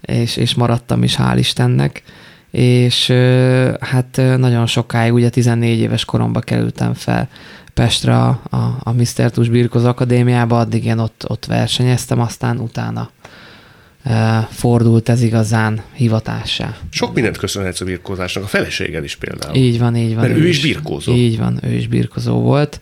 [0.00, 2.02] és, és maradtam is, hál' Istennek
[2.56, 3.12] és
[3.80, 7.28] hát nagyon sokáig, ugye 14 éves koromba kerültem fel
[7.74, 9.30] Pestre a, a, a Mr.
[9.30, 13.10] Tus Birkoz Akadémiába, addig én ott, ott versenyeztem, aztán utána
[14.50, 16.76] fordult ez igazán hivatássá.
[16.90, 19.54] Sok mindent köszönhetsz a birkózásnak, a feleséged is például.
[19.54, 20.24] Így van, így van.
[20.26, 21.12] Mert ő, ő is birkózó.
[21.12, 22.80] Így van, ő is birkozó volt.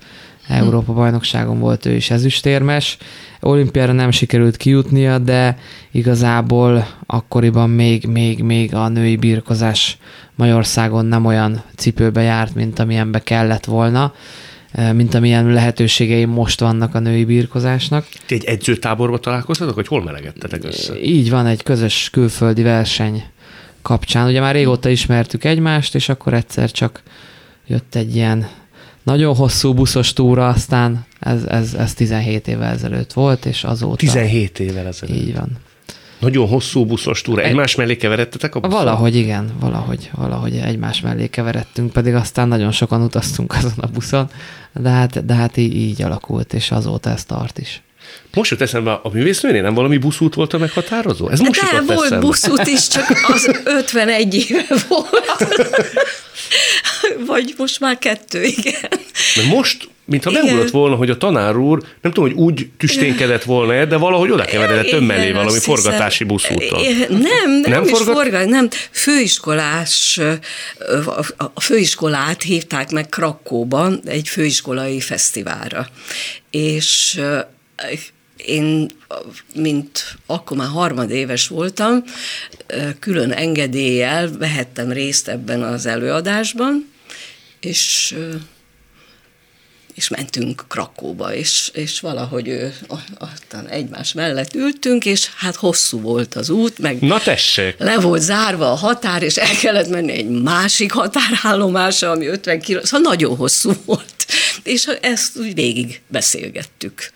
[0.49, 2.97] Európa bajnokságon volt ő is ezüstérmes.
[3.41, 5.59] Olimpiára nem sikerült kijutnia, de
[5.91, 9.99] igazából akkoriban még, még, még a női birkozás
[10.35, 14.13] Magyarországon nem olyan cipőbe járt, mint amilyenbe kellett volna
[14.93, 18.07] mint amilyen lehetőségei most vannak a női birkozásnak.
[18.27, 21.01] Ti egy edzőtáborba találkoztatok, vagy hol melegettetek össze?
[21.01, 23.25] Így van, egy közös külföldi verseny
[23.83, 24.29] kapcsán.
[24.29, 27.03] Ugye már régóta ismertük egymást, és akkor egyszer csak
[27.67, 28.49] jött egy ilyen
[29.03, 33.97] nagyon hosszú buszos túra, aztán ez, ez, ez 17 évvel ezelőtt volt, és azóta...
[33.97, 35.17] 17 évvel ezelőtt.
[35.17, 35.49] Így van.
[36.25, 37.43] Nagyon hosszú buszos túra.
[37.43, 38.79] Egymás mellé keveredtetek a buszon?
[38.79, 44.31] Valahogy igen, valahogy, valahogy egymás mellé keveredtünk, pedig aztán nagyon sokan utaztunk azon a buszon,
[44.73, 47.83] de hát, de hát így, így alakult, és azóta ez tart is.
[48.35, 51.29] Most jut eszembe, a művésznőnél nem valami buszút volt a meghatározó?
[51.29, 52.27] Ez most De volt eszembe.
[52.27, 55.09] buszút is, csak az 51 éve volt.
[57.27, 58.91] Vagy most már kettő, igen.
[59.37, 63.85] Mert most mintha megugrott volna, hogy a tanár úr, nem tudom, hogy úgy tüsténkedett volna
[63.85, 66.81] de valahogy oda keveredett ön mellé valami forgatási buszúton.
[67.09, 68.15] Nem, nem, nem is forgat...
[68.15, 68.69] forgat, nem.
[68.91, 70.21] Főiskolás,
[71.55, 75.89] a főiskolát hívták meg Krakóban egy főiskolai fesztiválra.
[76.51, 77.21] És
[78.37, 78.91] én,
[79.55, 82.05] mint akkor már harmadéves voltam,
[82.99, 86.93] külön engedéllyel vehettem részt ebben az előadásban,
[87.61, 88.15] és
[89.95, 92.75] és mentünk Krakóba, és, és valahogy ő,
[93.19, 97.75] aztán egymás mellett ültünk, és hát hosszú volt az út, meg Na tessék!
[97.79, 102.81] le volt zárva a határ, és el kellett menni egy másik határállomásra, ami 50 kiló,
[102.83, 104.27] szóval nagyon hosszú volt.
[104.63, 107.11] És ezt úgy végig beszélgettük.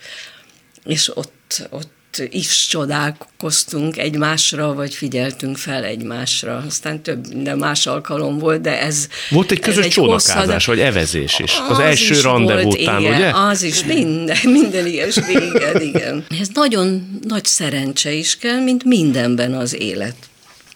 [0.85, 1.98] És ott, ott
[2.31, 6.65] is csodálkoztunk egymásra, vagy figyeltünk fel egymásra.
[6.67, 9.09] Aztán több minden más alkalom volt, de ez...
[9.31, 10.67] Volt egy közös egy csónakázás, hosszad...
[10.67, 11.53] vagy evezés is.
[11.69, 13.31] Az, az első rendezvú után, igen, ugye?
[13.31, 16.25] Az is, minden, minden ilyesmi, igen, igen.
[16.41, 20.17] Ez nagyon nagy szerencse is kell, mint mindenben az élet.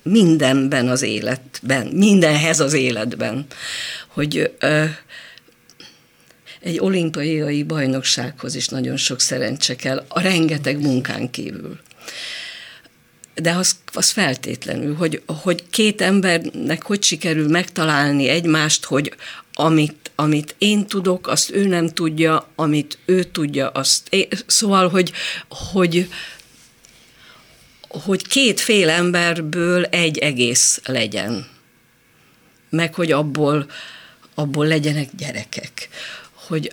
[0.02, 3.46] Mindenben az életben, mindenhez az életben.
[4.08, 4.50] Hogy
[6.62, 11.78] egy olimpiai bajnoksághoz is nagyon sok szerencse kell, a rengeteg munkán kívül.
[13.34, 19.14] De az, az feltétlenül, hogy, hogy két embernek hogy sikerül megtalálni egymást, hogy
[19.54, 25.12] amit, amit én tudok, azt ő nem tudja, amit ő tudja, azt én, szóval, hogy,
[25.48, 26.08] hogy
[27.88, 31.46] hogy két fél emberből egy egész legyen.
[32.70, 33.66] Meg hogy abból,
[34.34, 35.88] abból legyenek gyerekek
[36.46, 36.72] hogy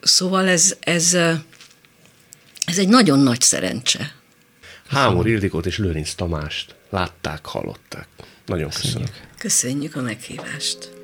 [0.00, 1.14] szóval ez, ez,
[2.64, 4.12] ez egy nagyon nagy szerencse.
[4.88, 8.08] Hámor Ildikót és Lőrinc Tamást látták, hallották.
[8.46, 9.08] Nagyon köszönöm.
[9.38, 10.96] Köszönjük a meghívást.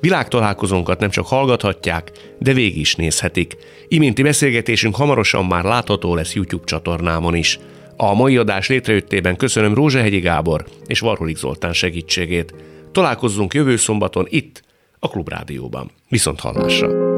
[0.00, 3.56] Világtalálkozónkat nem csak hallgathatják, de végig is nézhetik.
[3.88, 7.58] Iminti beszélgetésünk hamarosan már látható lesz YouTube csatornámon is.
[7.96, 12.54] A mai adás létrejöttében köszönöm Rózsehegyi Gábor és Varholik Zoltán segítségét.
[12.92, 14.62] Találkozzunk jövő szombaton itt,
[14.98, 15.90] a Klubrádióban.
[16.08, 17.17] Viszont hallásra!